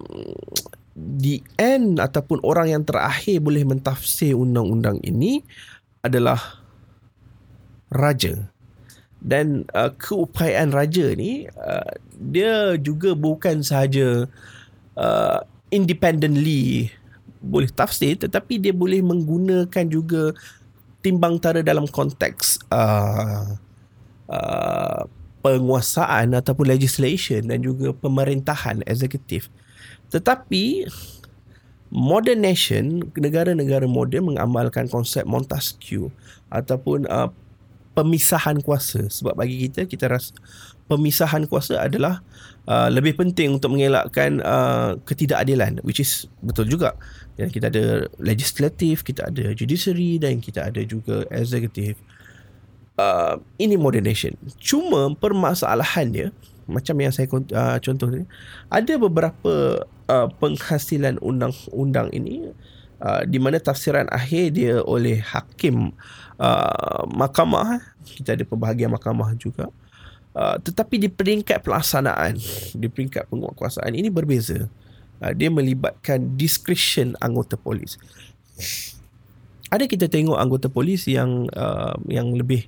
the 1.20 1.40
end 1.56 2.00
ataupun 2.00 2.44
orang 2.44 2.76
yang 2.76 2.84
terakhir 2.84 3.40
boleh 3.40 3.64
mentafsir 3.64 4.36
undang-undang 4.36 5.00
ini 5.04 5.42
adalah 6.04 6.40
raja. 7.92 8.52
Dan 9.20 9.68
uh, 9.76 9.92
keupayaan 10.00 10.72
raja 10.72 11.12
ni 11.12 11.44
uh, 11.60 11.92
dia 12.16 12.80
juga 12.80 13.12
bukan 13.12 13.60
sahaja 13.60 14.32
uh, 14.96 15.40
independently 15.72 16.88
boleh 17.40 17.68
tafsir 17.72 18.20
tetapi 18.20 18.60
dia 18.60 18.76
boleh 18.76 19.00
menggunakan 19.00 19.86
juga 19.88 20.36
timbang 21.00 21.40
tara 21.40 21.64
dalam 21.64 21.88
konteks 21.88 22.64
uh, 22.72 23.56
uh, 24.28 25.02
penguasaan 25.40 26.36
ataupun 26.36 26.68
legislation 26.68 27.48
dan 27.48 27.64
juga 27.64 27.96
pemerintahan 27.96 28.84
eksekutif 28.84 29.48
tetapi 30.10 30.90
modern 31.90 32.42
nation, 32.42 33.02
negara-negara 33.18 33.86
moden 33.90 34.34
mengamalkan 34.34 34.86
konsep 34.90 35.26
Montesquieu 35.26 36.14
ataupun 36.54 37.10
uh, 37.10 37.30
pemisahan 37.98 38.62
kuasa. 38.62 39.10
Sebab 39.10 39.38
bagi 39.38 39.70
kita 39.70 39.90
kita 39.90 40.06
rasa 40.10 40.34
pemisahan 40.90 41.46
kuasa 41.50 41.82
adalah 41.82 42.22
uh, 42.70 42.90
lebih 42.90 43.18
penting 43.18 43.58
untuk 43.58 43.74
mengelakkan 43.74 44.42
uh, 44.42 44.98
ketidakadilan 45.06 45.82
which 45.86 46.02
is 46.02 46.30
betul 46.46 46.66
juga. 46.66 46.94
Dan 47.38 47.50
kita 47.50 47.72
ada 47.72 48.06
legislatif, 48.20 49.02
kita 49.02 49.30
ada 49.30 49.54
judiciary 49.56 50.22
dan 50.22 50.42
kita 50.42 50.70
ada 50.70 50.82
juga 50.86 51.26
executive. 51.34 51.98
Uh, 53.00 53.40
ini 53.56 53.80
modern 53.80 54.04
nation. 54.04 54.36
Cuma 54.60 55.16
permasalahannya 55.16 56.36
macam 56.70 56.96
yang 57.02 57.10
saya 57.10 57.26
uh, 57.34 57.78
contoh 57.82 58.08
ni 58.14 58.24
ada 58.70 58.94
beberapa 59.02 59.84
uh, 60.06 60.28
penghasilan 60.38 61.18
undang-undang 61.20 62.14
ini 62.14 62.54
uh, 63.02 63.26
di 63.26 63.42
mana 63.42 63.58
tafsiran 63.58 64.06
akhir 64.14 64.54
dia 64.54 64.80
oleh 64.86 65.20
hakim 65.20 65.92
uh, 66.38 67.04
mahkamah 67.10 67.82
kita 68.06 68.38
ada 68.38 68.46
pembahagian 68.46 68.94
mahkamah 68.94 69.34
juga 69.36 69.74
uh, 70.36 70.58
tetapi 70.62 70.96
di 71.02 71.10
peringkat 71.10 71.64
pelaksanaan 71.64 72.38
di 72.76 72.88
peringkat 72.88 73.30
penguatkuasaan 73.30 73.94
ini 73.96 74.10
berbeza. 74.12 74.68
Uh, 75.20 75.34
dia 75.36 75.52
melibatkan 75.52 76.40
discretion 76.40 77.16
anggota 77.20 77.60
polis. 77.60 78.00
Ada 79.70 79.86
kita 79.86 80.10
tengok 80.10 80.40
anggota 80.40 80.68
polis 80.72 81.06
yang 81.06 81.46
uh, 81.54 81.94
yang 82.10 82.34
lebih 82.34 82.66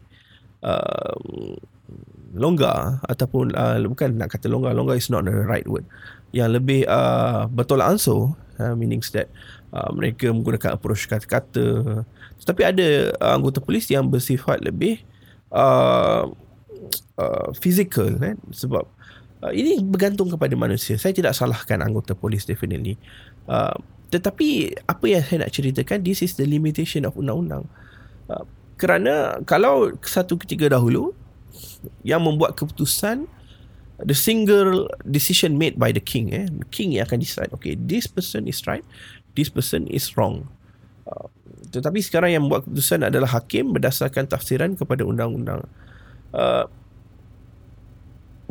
uh, 0.62 1.18
longgar 2.32 3.04
ataupun 3.08 3.52
uh, 3.56 3.78
bukan 3.88 4.16
nak 4.16 4.32
kata 4.32 4.48
longgar 4.48 4.72
longgar 4.72 4.96
is 4.96 5.12
not 5.12 5.28
the 5.28 5.34
right 5.48 5.68
word. 5.68 5.84
Yang 6.32 6.62
lebih 6.64 6.82
uh, 6.88 7.52
bertolak 7.52 7.92
ansur 7.92 8.40
uh, 8.62 8.74
meaning 8.78 9.04
that 9.12 9.28
uh, 9.76 9.92
mereka 9.92 10.32
menggunakan 10.32 10.78
approach 10.78 11.10
kata-kata. 11.10 12.02
Tetapi 12.42 12.62
ada 12.62 12.88
uh, 13.20 13.32
anggota 13.36 13.60
polis 13.60 13.90
yang 13.92 14.08
bersifat 14.08 14.64
lebih 14.64 15.04
uh, 15.52 16.30
uh, 17.20 17.50
physical 17.58 18.16
kan? 18.16 18.40
Sebab 18.54 18.86
uh, 19.44 19.52
ini 19.54 19.82
bergantung 19.84 20.32
kepada 20.32 20.54
manusia. 20.56 20.96
Saya 20.96 21.12
tidak 21.12 21.36
salahkan 21.36 21.84
anggota 21.84 22.16
polis 22.16 22.48
definitely. 22.48 22.96
Uh, 23.50 23.76
tetapi 24.12 24.76
apa 24.88 25.06
yang 25.08 25.24
saya 25.24 25.48
nak 25.48 25.52
ceritakan 25.56 26.04
this 26.04 26.20
is 26.20 26.36
the 26.36 26.48
limitation 26.48 27.08
of 27.08 27.16
undang-undang. 27.16 27.68
Uh, 28.28 28.44
kerana 28.80 29.38
kalau 29.46 29.94
satu 30.02 30.42
ketika 30.42 30.72
dahulu 30.72 31.14
yang 32.06 32.24
membuat 32.24 32.58
keputusan 32.58 33.26
the 34.02 34.18
single 34.18 34.90
decision 35.06 35.58
made 35.62 35.78
by 35.78 35.94
the 35.94 36.02
king 36.02 36.34
eh. 36.34 36.50
The 36.50 36.68
king 36.74 36.98
yang 36.98 37.06
akan 37.06 37.22
decide 37.22 37.50
okay 37.54 37.78
this 37.78 38.10
person 38.10 38.50
is 38.50 38.62
right 38.66 38.86
this 39.36 39.48
person 39.48 39.88
is 39.88 40.12
wrong. 40.20 40.48
Uh, 41.08 41.28
tetapi 41.72 42.04
sekarang 42.04 42.36
yang 42.36 42.44
membuat 42.44 42.68
keputusan 42.68 43.08
adalah 43.08 43.32
hakim 43.32 43.72
berdasarkan 43.72 44.28
tafsiran 44.28 44.76
kepada 44.76 45.08
undang-undang. 45.08 45.64
Uh, 46.36 46.68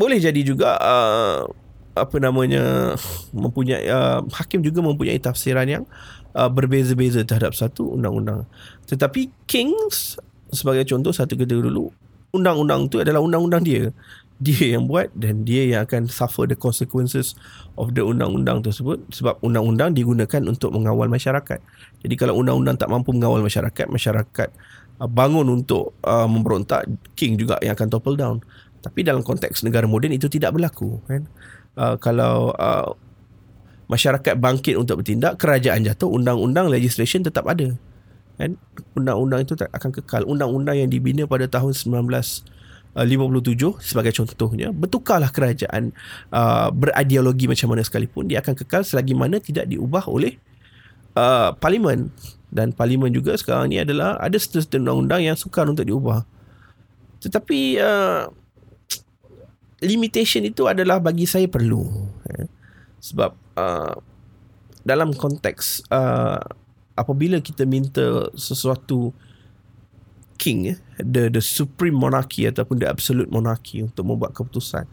boleh 0.00 0.16
jadi 0.16 0.40
juga 0.40 0.80
uh, 0.80 1.44
apa 1.92 2.16
namanya 2.16 2.96
mempunyai 3.36 3.84
uh, 3.92 4.24
hakim 4.32 4.64
juga 4.64 4.80
mempunyai 4.80 5.20
tafsiran 5.20 5.68
yang 5.68 5.84
uh, 6.32 6.48
berbeza-beza 6.48 7.20
terhadap 7.28 7.52
satu 7.52 7.92
undang-undang. 7.92 8.48
Tetapi 8.88 9.28
kings 9.44 10.16
sebagai 10.48 10.88
contoh 10.88 11.12
satu 11.12 11.36
ketika 11.36 11.60
dulu 11.60 11.92
undang-undang 12.30 12.86
tu 12.90 13.02
adalah 13.02 13.22
undang-undang 13.22 13.62
dia 13.62 13.90
dia 14.40 14.80
yang 14.80 14.88
buat 14.88 15.12
dan 15.12 15.44
dia 15.44 15.68
yang 15.68 15.84
akan 15.84 16.08
suffer 16.08 16.48
the 16.48 16.56
consequences 16.56 17.36
of 17.76 17.92
the 17.92 18.00
undang-undang 18.00 18.64
tersebut 18.64 18.96
sebab 19.12 19.36
undang-undang 19.44 19.92
digunakan 19.92 20.40
untuk 20.48 20.72
mengawal 20.72 21.12
masyarakat. 21.12 21.60
Jadi 22.00 22.14
kalau 22.16 22.40
undang-undang 22.40 22.80
tak 22.80 22.88
mampu 22.88 23.12
mengawal 23.12 23.44
masyarakat, 23.44 23.92
masyarakat 23.92 24.48
uh, 24.96 25.10
bangun 25.12 25.44
untuk 25.52 25.92
uh, 26.08 26.24
memberontak, 26.24 26.88
king 27.12 27.36
juga 27.36 27.60
yang 27.60 27.76
akan 27.76 27.92
topple 27.92 28.16
down. 28.16 28.40
Tapi 28.80 29.04
dalam 29.04 29.20
konteks 29.20 29.60
negara 29.60 29.84
moden 29.84 30.16
itu 30.16 30.24
tidak 30.32 30.56
berlaku 30.56 31.04
kan. 31.04 31.28
Uh, 31.76 32.00
kalau 32.00 32.56
uh, 32.56 32.96
masyarakat 33.92 34.40
bangkit 34.40 34.80
untuk 34.80 35.04
bertindak, 35.04 35.36
kerajaan 35.36 35.84
jatuh, 35.84 36.08
undang-undang 36.08 36.72
legislation 36.72 37.20
tetap 37.20 37.44
ada 37.44 37.76
kan 38.40 38.56
undang-undang 38.96 39.44
itu 39.44 39.52
akan 39.52 39.90
kekal. 40.00 40.24
Undang-undang 40.24 40.80
yang 40.80 40.88
dibina 40.88 41.28
pada 41.28 41.44
tahun 41.44 41.76
1957 41.76 42.96
uh, 42.96 43.76
sebagai 43.84 44.12
contohnya 44.16 44.72
bertukarlah 44.72 45.28
kerajaan 45.28 45.92
uh, 46.32 46.72
berideologi 46.72 47.44
macam 47.44 47.76
mana 47.76 47.84
sekalipun 47.84 48.32
dia 48.32 48.40
akan 48.40 48.56
kekal 48.56 48.80
selagi 48.80 49.12
mana 49.12 49.36
tidak 49.38 49.68
diubah 49.68 50.08
oleh 50.08 50.40
uh, 51.14 51.52
parlimen. 51.60 52.08
Dan 52.50 52.74
parlimen 52.74 53.14
juga 53.14 53.36
sekarang 53.38 53.70
ni 53.70 53.78
adalah 53.78 54.18
ada 54.18 54.34
seterusnya 54.34 54.82
undang-undang 54.82 55.22
yang 55.22 55.36
sukar 55.38 55.68
untuk 55.70 55.86
diubah. 55.86 56.26
Tetapi 57.20 57.78
uh, 57.78 58.26
limitation 59.84 60.44
itu 60.44 60.68
adalah 60.68 61.00
bagi 61.00 61.24
saya 61.24 61.48
perlu 61.48 61.88
eh? 62.36 62.48
sebab 63.00 63.32
uh, 63.56 63.96
dalam 64.84 65.12
konteks 65.12 65.88
uh, 65.88 66.40
apabila 66.94 67.38
kita 67.38 67.64
minta 67.64 68.28
sesuatu 68.34 69.14
king 70.40 70.74
the 70.96 71.28
the 71.28 71.42
supreme 71.42 71.96
monarchy 71.96 72.48
ataupun 72.48 72.80
the 72.80 72.88
absolute 72.88 73.28
monarchy 73.28 73.84
untuk 73.84 74.08
membuat 74.08 74.32
keputusan 74.32 74.88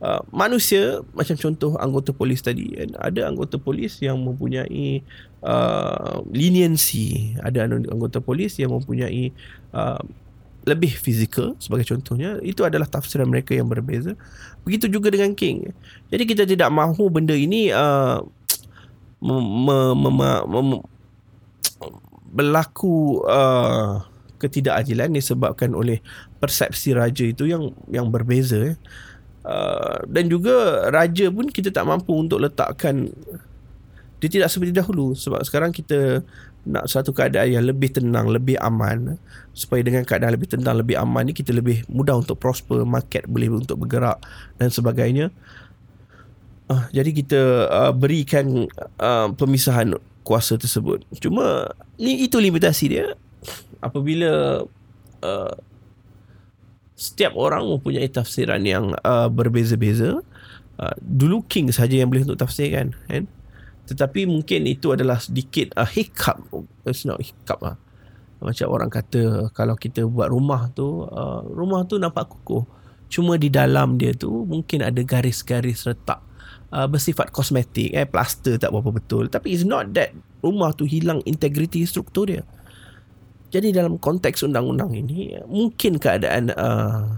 uh, 0.00 0.22
manusia 0.32 1.04
macam 1.12 1.36
contoh 1.36 1.76
anggota 1.76 2.16
polis 2.16 2.40
tadi 2.40 2.72
kan 2.72 2.96
ada 2.96 3.28
anggota 3.28 3.60
polis 3.60 4.00
yang 4.00 4.16
mempunyai 4.16 5.04
uh, 5.44 6.24
leniency 6.32 7.36
ada 7.44 7.68
anggota 7.68 8.18
polis 8.24 8.56
yang 8.56 8.72
mempunyai 8.72 9.30
uh, 9.76 10.00
lebih 10.68 10.92
fizikal 11.00 11.56
sebagai 11.56 11.88
contohnya 11.88 12.36
itu 12.44 12.60
adalah 12.60 12.84
tafsiran 12.84 13.24
mereka 13.24 13.56
yang 13.56 13.64
berbeza. 13.64 14.12
Begitu 14.68 14.92
juga 14.92 15.08
dengan 15.08 15.32
king. 15.32 15.72
Jadi 16.12 16.22
kita 16.28 16.44
tidak 16.44 16.68
mahu 16.68 17.08
benda 17.08 17.32
ini 17.32 17.72
uh, 17.72 18.20
berlaku 22.28 23.24
uh, 23.24 24.04
ketidakadilan 24.38 25.10
disebabkan 25.12 25.74
oleh 25.74 25.98
persepsi 26.38 26.94
raja 26.94 27.26
itu 27.26 27.50
yang 27.50 27.74
yang 27.90 28.08
berbeza 28.08 28.78
uh, 29.42 29.98
dan 30.06 30.30
juga 30.30 30.88
raja 30.94 31.26
pun 31.32 31.50
kita 31.50 31.74
tak 31.74 31.88
mampu 31.88 32.14
untuk 32.14 32.38
letakkan 32.38 33.10
dia 34.18 34.28
tidak 34.30 34.50
seperti 34.50 34.74
dahulu 34.74 35.14
sebab 35.14 35.42
sekarang 35.46 35.70
kita 35.70 36.22
nak 36.68 36.84
satu 36.90 37.16
keadaan 37.16 37.48
yang 37.48 37.64
lebih 37.64 37.88
tenang, 37.88 38.28
lebih 38.28 38.60
aman 38.60 39.16
supaya 39.56 39.80
dengan 39.80 40.04
keadaan 40.04 40.36
lebih 40.36 40.52
tenang, 40.52 40.76
lebih 40.84 41.00
aman 41.00 41.30
ni 41.30 41.32
kita 41.32 41.56
lebih 41.56 41.86
mudah 41.88 42.20
untuk 42.20 42.36
prosper, 42.36 42.84
market 42.84 43.24
boleh 43.24 43.48
untuk 43.48 43.80
bergerak 43.80 44.20
dan 44.60 44.68
sebagainya. 44.68 45.32
Uh, 46.68 46.84
jadi 46.92 47.10
kita 47.16 47.40
uh, 47.72 47.92
berikan 47.96 48.68
uh, 49.00 49.32
pemisahan 49.32 49.96
kuasa 50.28 50.60
tersebut. 50.60 51.08
Cuma 51.24 51.72
itu 51.96 52.36
limitasi 52.36 52.84
dia. 52.92 53.16
Apabila 53.80 54.60
uh, 55.24 55.54
setiap 56.92 57.32
orang 57.40 57.64
mempunyai 57.64 58.12
tafsiran 58.12 58.60
yang 58.60 58.92
uh, 59.08 59.32
berbeza-beza, 59.32 60.20
uh, 60.76 60.94
dulu 61.00 61.40
king 61.48 61.72
saja 61.72 61.96
yang 61.96 62.12
boleh 62.12 62.28
untuk 62.28 62.44
tafsirkan, 62.44 62.92
kan? 63.08 63.24
Tetapi 63.88 64.28
mungkin 64.28 64.68
itu 64.68 64.92
adalah 64.92 65.16
sedikit 65.16 65.72
uh, 65.80 65.88
hiccup. 65.88 66.44
It's 66.84 67.08
not 67.08 67.24
hiccup 67.24 67.64
lah. 67.64 67.80
Macam 68.44 68.68
orang 68.68 68.92
kata 68.92 69.48
kalau 69.56 69.80
kita 69.80 70.04
buat 70.04 70.28
rumah 70.28 70.68
tu, 70.76 71.08
uh, 71.08 71.40
rumah 71.48 71.88
tu 71.88 71.96
nampak 71.96 72.28
kukuh. 72.28 72.68
Cuma 73.08 73.40
di 73.40 73.48
dalam 73.48 73.96
dia 73.96 74.12
tu 74.12 74.44
mungkin 74.44 74.84
ada 74.84 75.00
garis-garis 75.00 75.88
retak 75.88 76.20
uh, 76.72 76.86
bersifat 76.88 77.32
kosmetik. 77.32 77.92
Eh, 77.92 78.08
plaster 78.08 78.56
tak 78.60 78.72
berapa 78.72 78.90
betul. 78.92 79.28
Tapi 79.28 79.54
it's 79.54 79.64
not 79.64 79.92
that 79.96 80.12
rumah 80.40 80.72
tu 80.72 80.84
hilang 80.84 81.20
integriti 81.24 81.84
struktur 81.84 82.28
dia. 82.28 82.42
Jadi 83.48 83.72
dalam 83.72 83.96
konteks 83.96 84.44
undang-undang 84.44 84.92
ini, 84.92 85.32
mungkin 85.48 85.96
keadaan 85.96 86.52
uh, 86.52 87.16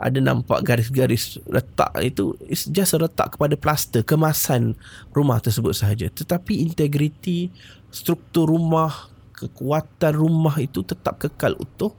ada 0.00 0.18
nampak 0.18 0.64
garis-garis 0.66 1.38
retak 1.46 1.92
itu 2.00 2.34
is 2.50 2.66
just 2.66 2.96
retak 2.98 3.36
kepada 3.36 3.54
plaster 3.54 4.02
kemasan 4.02 4.74
rumah 5.14 5.38
tersebut 5.38 5.76
sahaja 5.76 6.10
tetapi 6.10 6.58
integriti 6.64 7.54
struktur 7.92 8.50
rumah 8.50 9.12
kekuatan 9.36 10.18
rumah 10.18 10.58
itu 10.58 10.82
tetap 10.82 11.22
kekal 11.22 11.54
utuh 11.54 11.94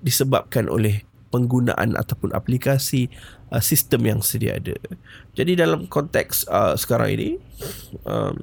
disebabkan 0.00 0.72
oleh 0.72 1.04
penggunaan 1.32 1.96
ataupun 1.96 2.36
aplikasi 2.36 3.08
uh, 3.48 3.58
sistem 3.64 4.04
yang 4.04 4.20
sedia 4.20 4.60
ada. 4.60 4.76
Jadi 5.32 5.56
dalam 5.56 5.88
konteks 5.88 6.44
uh, 6.52 6.76
sekarang 6.76 7.16
ini 7.16 7.30
um, 8.04 8.36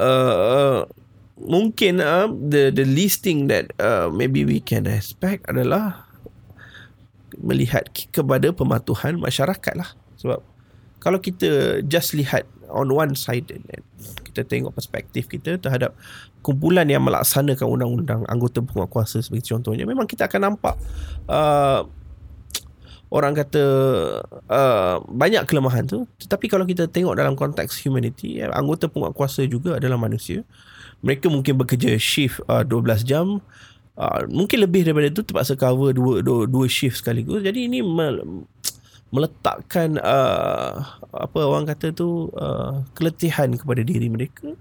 uh, 0.00 0.88
mungkin 1.36 2.00
uh, 2.00 2.32
the 2.32 2.72
the 2.72 2.88
listing 2.88 3.52
that 3.52 3.68
uh, 3.76 4.08
maybe 4.08 4.48
we 4.48 4.58
can 4.58 4.88
expect 4.88 5.44
adalah 5.52 6.08
melihat 7.36 7.92
kepada 8.10 8.48
pematuhan 8.56 9.20
masyarakat 9.20 9.74
lah. 9.76 9.92
Sebab 10.16 10.40
kalau 11.02 11.18
kita 11.18 11.82
just 11.84 12.14
lihat 12.16 12.48
on 12.72 12.88
one 12.88 13.12
side 13.18 13.44
kita 14.24 14.48
tengok 14.48 14.72
perspektif 14.72 15.28
kita 15.28 15.60
terhadap 15.60 15.92
kumpulan 16.42 16.84
yang 16.90 17.06
melaksanakan 17.06 17.66
undang-undang 17.66 18.20
anggota 18.26 18.60
penguatkuasa 18.60 19.22
sebagai 19.22 19.46
contohnya 19.46 19.86
memang 19.86 20.10
kita 20.10 20.26
akan 20.26 20.52
nampak 20.52 20.74
uh, 21.30 21.86
orang 23.12 23.36
kata 23.36 23.64
uh, 24.48 24.96
banyak 25.04 25.44
kelemahan 25.44 25.84
tu. 25.84 26.08
Tetapi 26.16 26.48
kalau 26.48 26.64
kita 26.64 26.88
tengok 26.88 27.12
dalam 27.12 27.36
konteks 27.36 27.76
humanity 27.84 28.40
anggota 28.40 28.88
penguatkuasa 28.88 29.44
juga 29.44 29.76
adalah 29.76 30.00
manusia. 30.00 30.42
Mereka 31.04 31.28
mungkin 31.28 31.60
bekerja 31.60 32.00
shift 32.00 32.40
uh, 32.48 32.64
12 32.64 33.04
jam. 33.04 33.38
Uh, 33.92 34.24
mungkin 34.32 34.64
lebih 34.64 34.88
daripada 34.88 35.12
itu 35.12 35.20
terpaksa 35.20 35.52
cover 35.52 35.92
dua 35.92 36.24
dua, 36.24 36.48
dua 36.48 36.64
shift 36.64 37.04
sekaligus. 37.04 37.44
Jadi 37.44 37.68
ini 37.68 37.84
me, 37.84 38.24
meletakkan 39.12 40.00
uh, 40.00 40.80
apa 41.12 41.38
orang 41.44 41.68
kata 41.68 41.92
tu 41.92 42.32
uh, 42.32 42.80
keletihan 42.96 43.52
kepada 43.52 43.84
diri 43.84 44.08
mereka 44.08 44.56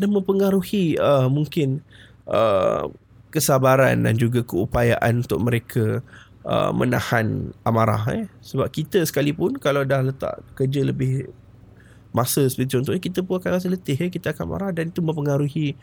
dan 0.00 0.10
mempengaruhi 0.10 0.96
uh, 0.96 1.28
mungkin 1.28 1.84
uh, 2.24 2.88
kesabaran 3.30 4.02
dan 4.08 4.16
juga 4.16 4.42
keupayaan 4.42 5.22
untuk 5.22 5.38
mereka 5.44 5.84
uh, 6.48 6.72
menahan 6.74 7.52
amarah 7.62 8.02
eh 8.10 8.26
sebab 8.42 8.66
kita 8.72 9.04
sekalipun 9.06 9.60
kalau 9.60 9.84
dah 9.86 10.02
letak 10.02 10.40
kerja 10.58 10.82
lebih 10.82 11.30
masa 12.10 12.42
seperti 12.42 12.74
contohnya 12.74 12.98
kita 12.98 13.22
pun 13.22 13.38
akan 13.38 13.50
rasa 13.54 13.70
letih 13.70 13.94
eh 13.94 14.10
kita 14.10 14.34
akan 14.34 14.46
marah 14.50 14.70
dan 14.74 14.90
itu 14.90 14.98
mempengaruhi 14.98 15.78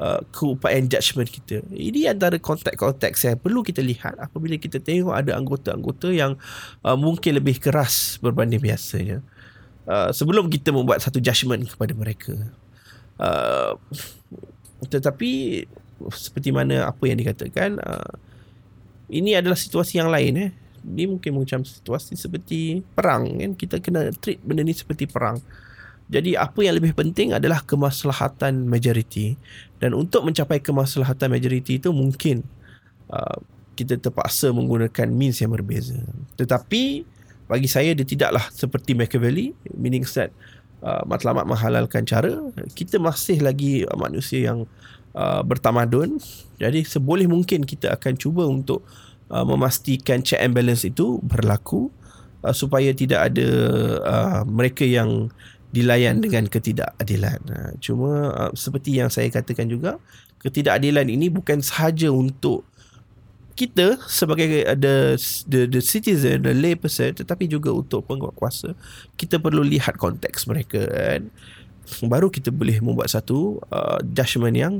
uh, 0.00 0.20
keupayaan 0.32 0.88
judgement 0.88 1.28
kita. 1.28 1.64
Ini 1.72 2.12
antara 2.12 2.40
konteks-konteks 2.40 3.28
yang 3.28 3.36
perlu 3.40 3.64
kita 3.64 3.84
lihat 3.84 4.16
apabila 4.20 4.56
kita 4.56 4.76
tengok 4.80 5.16
ada 5.16 5.36
anggota-anggota 5.36 6.12
yang 6.12 6.36
uh, 6.84 6.96
mungkin 6.96 7.40
lebih 7.40 7.60
keras 7.60 8.20
berbanding 8.20 8.60
biasanya. 8.60 9.24
Uh, 9.88 10.12
sebelum 10.12 10.46
kita 10.52 10.70
membuat 10.70 11.00
satu 11.00 11.18
judgement 11.18 11.64
kepada 11.64 11.96
mereka. 11.96 12.36
Uh, 13.20 13.76
tetapi 14.88 15.62
seperti 16.08 16.48
mana 16.48 16.88
apa 16.88 17.04
yang 17.04 17.20
dikatakan 17.20 17.76
uh, 17.76 18.16
ini 19.12 19.36
adalah 19.36 19.58
situasi 19.60 20.00
yang 20.00 20.08
lain 20.08 20.34
eh. 20.40 20.50
Ini 20.80 21.04
mungkin 21.12 21.36
macam 21.36 21.60
situasi 21.60 22.16
seperti 22.16 22.80
perang 22.96 23.36
kan 23.36 23.52
kita 23.52 23.76
kena 23.84 24.08
treat 24.16 24.40
benda 24.40 24.64
ni 24.64 24.72
seperti 24.72 25.04
perang. 25.04 25.36
Jadi 26.08 26.34
apa 26.34 26.64
yang 26.64 26.80
lebih 26.80 26.96
penting 26.96 27.36
adalah 27.36 27.60
kemaslahatan 27.60 28.64
majoriti 28.64 29.36
dan 29.76 29.92
untuk 29.92 30.24
mencapai 30.24 30.58
kemaslahatan 30.64 31.28
majoriti 31.36 31.76
itu 31.76 31.92
mungkin 31.92 32.40
uh, 33.12 33.38
kita 33.76 34.00
terpaksa 34.00 34.50
menggunakan 34.56 35.06
means 35.12 35.38
yang 35.44 35.52
berbeza. 35.52 36.00
Tetapi 36.40 37.04
bagi 37.44 37.68
saya 37.68 37.92
dia 37.92 38.06
tidaklah 38.06 38.48
seperti 38.48 38.96
Machiavelli 38.96 39.52
meaning 39.76 40.06
that 40.16 40.32
uh, 40.84 41.02
matlamat 41.08 41.44
menghalalkan 41.48 42.04
cara 42.04 42.32
kita 42.76 43.00
masih 43.00 43.40
lagi 43.40 43.86
manusia 43.96 44.52
yang 44.52 44.68
uh, 45.16 45.40
bertamadun 45.44 46.20
jadi 46.60 46.84
seboleh 46.84 47.28
mungkin 47.30 47.64
kita 47.64 47.96
akan 47.96 48.14
cuba 48.20 48.44
untuk 48.44 48.84
uh, 49.30 49.46
memastikan 49.46 50.20
check 50.20 50.42
and 50.42 50.52
balance 50.52 50.84
itu 50.84 51.22
berlaku 51.22 51.88
uh, 52.44 52.54
supaya 52.54 52.90
tidak 52.92 53.32
ada 53.32 53.48
uh, 54.02 54.40
mereka 54.44 54.84
yang 54.84 55.30
dilayan 55.70 56.18
dengan 56.18 56.50
ketidakadilan. 56.50 57.38
Ha, 57.46 57.78
cuma 57.78 58.34
uh, 58.34 58.52
seperti 58.58 58.98
yang 58.98 59.06
saya 59.06 59.30
katakan 59.30 59.70
juga, 59.70 60.02
ketidakadilan 60.42 61.06
ini 61.06 61.30
bukan 61.30 61.62
sahaja 61.62 62.10
untuk 62.10 62.66
kita 63.60 64.00
sebagai 64.08 64.64
uh, 64.64 64.72
the, 64.72 65.20
the 65.44 65.60
the 65.68 65.82
citizen, 65.84 66.40
the 66.40 66.56
lay 66.56 66.72
person, 66.72 67.12
tetapi 67.12 67.44
juga 67.44 67.68
untuk 67.68 68.08
penguatkuasa. 68.08 68.72
Kita 69.20 69.36
perlu 69.36 69.60
lihat 69.60 70.00
konteks 70.00 70.48
mereka 70.48 70.80
kan. 70.88 71.28
Baru 72.08 72.32
kita 72.32 72.48
boleh 72.48 72.80
membuat 72.80 73.12
satu 73.12 73.60
uh, 73.68 74.00
judgement 74.00 74.56
yang 74.56 74.74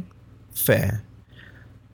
fair. 0.56 1.04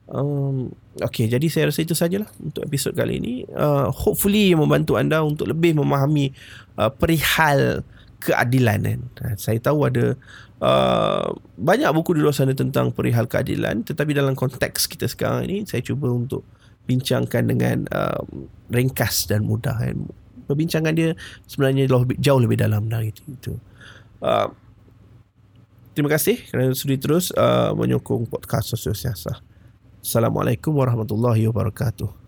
Um, 0.07 0.71
okay, 1.03 1.27
jadi 1.27 1.51
saya 1.51 1.75
rasa 1.75 1.83
itu 1.83 1.99
sajalah 1.99 2.31
untuk 2.39 2.63
episod 2.63 2.95
kali 2.95 3.19
ini. 3.19 3.35
Uh, 3.51 3.91
hopefully 3.91 4.55
membantu 4.55 4.95
anda 4.95 5.27
untuk 5.27 5.51
lebih 5.51 5.75
memahami 5.75 6.31
uh, 6.79 6.95
perihal 6.95 7.83
keadilan 8.23 8.79
kan. 8.87 9.01
Ha, 9.27 9.27
saya 9.35 9.59
tahu 9.59 9.91
ada 9.91 10.15
uh, 10.63 11.35
banyak 11.59 11.91
buku 11.91 12.17
di 12.17 12.21
luar 12.23 12.35
sana 12.35 12.55
tentang 12.55 12.95
perihal 12.95 13.29
keadilan 13.29 13.85
tetapi 13.85 14.17
dalam 14.17 14.33
konteks 14.33 14.89
kita 14.89 15.07
sekarang 15.07 15.47
ini 15.47 15.69
saya 15.69 15.85
cuba 15.85 16.09
untuk 16.09 16.47
bincangkan 16.87 17.43
dengan 17.51 17.77
uh, 17.91 18.23
ringkas 18.71 19.27
dan 19.27 19.45
mudah 19.45 19.75
kan. 19.75 20.07
Perbincangan 20.47 20.95
dia 20.95 21.19
sebenarnya 21.51 21.91
jauh 22.23 22.41
lebih 22.41 22.59
dalam 22.59 22.87
dari 22.87 23.11
itu. 23.11 23.59
Uh, 24.23 24.49
terima 25.93 26.15
kasih 26.15 26.39
kerana 26.47 26.73
sudi 26.73 26.97
terus 26.97 27.35
uh, 27.35 27.75
menyokong 27.75 28.31
podcast 28.31 28.73
Sosial 28.73 28.95
Siasah. 28.95 29.43
Assalamualaikum 30.01 30.71
warahmatullahi 30.71 31.51
wabarakatuh. 31.51 32.26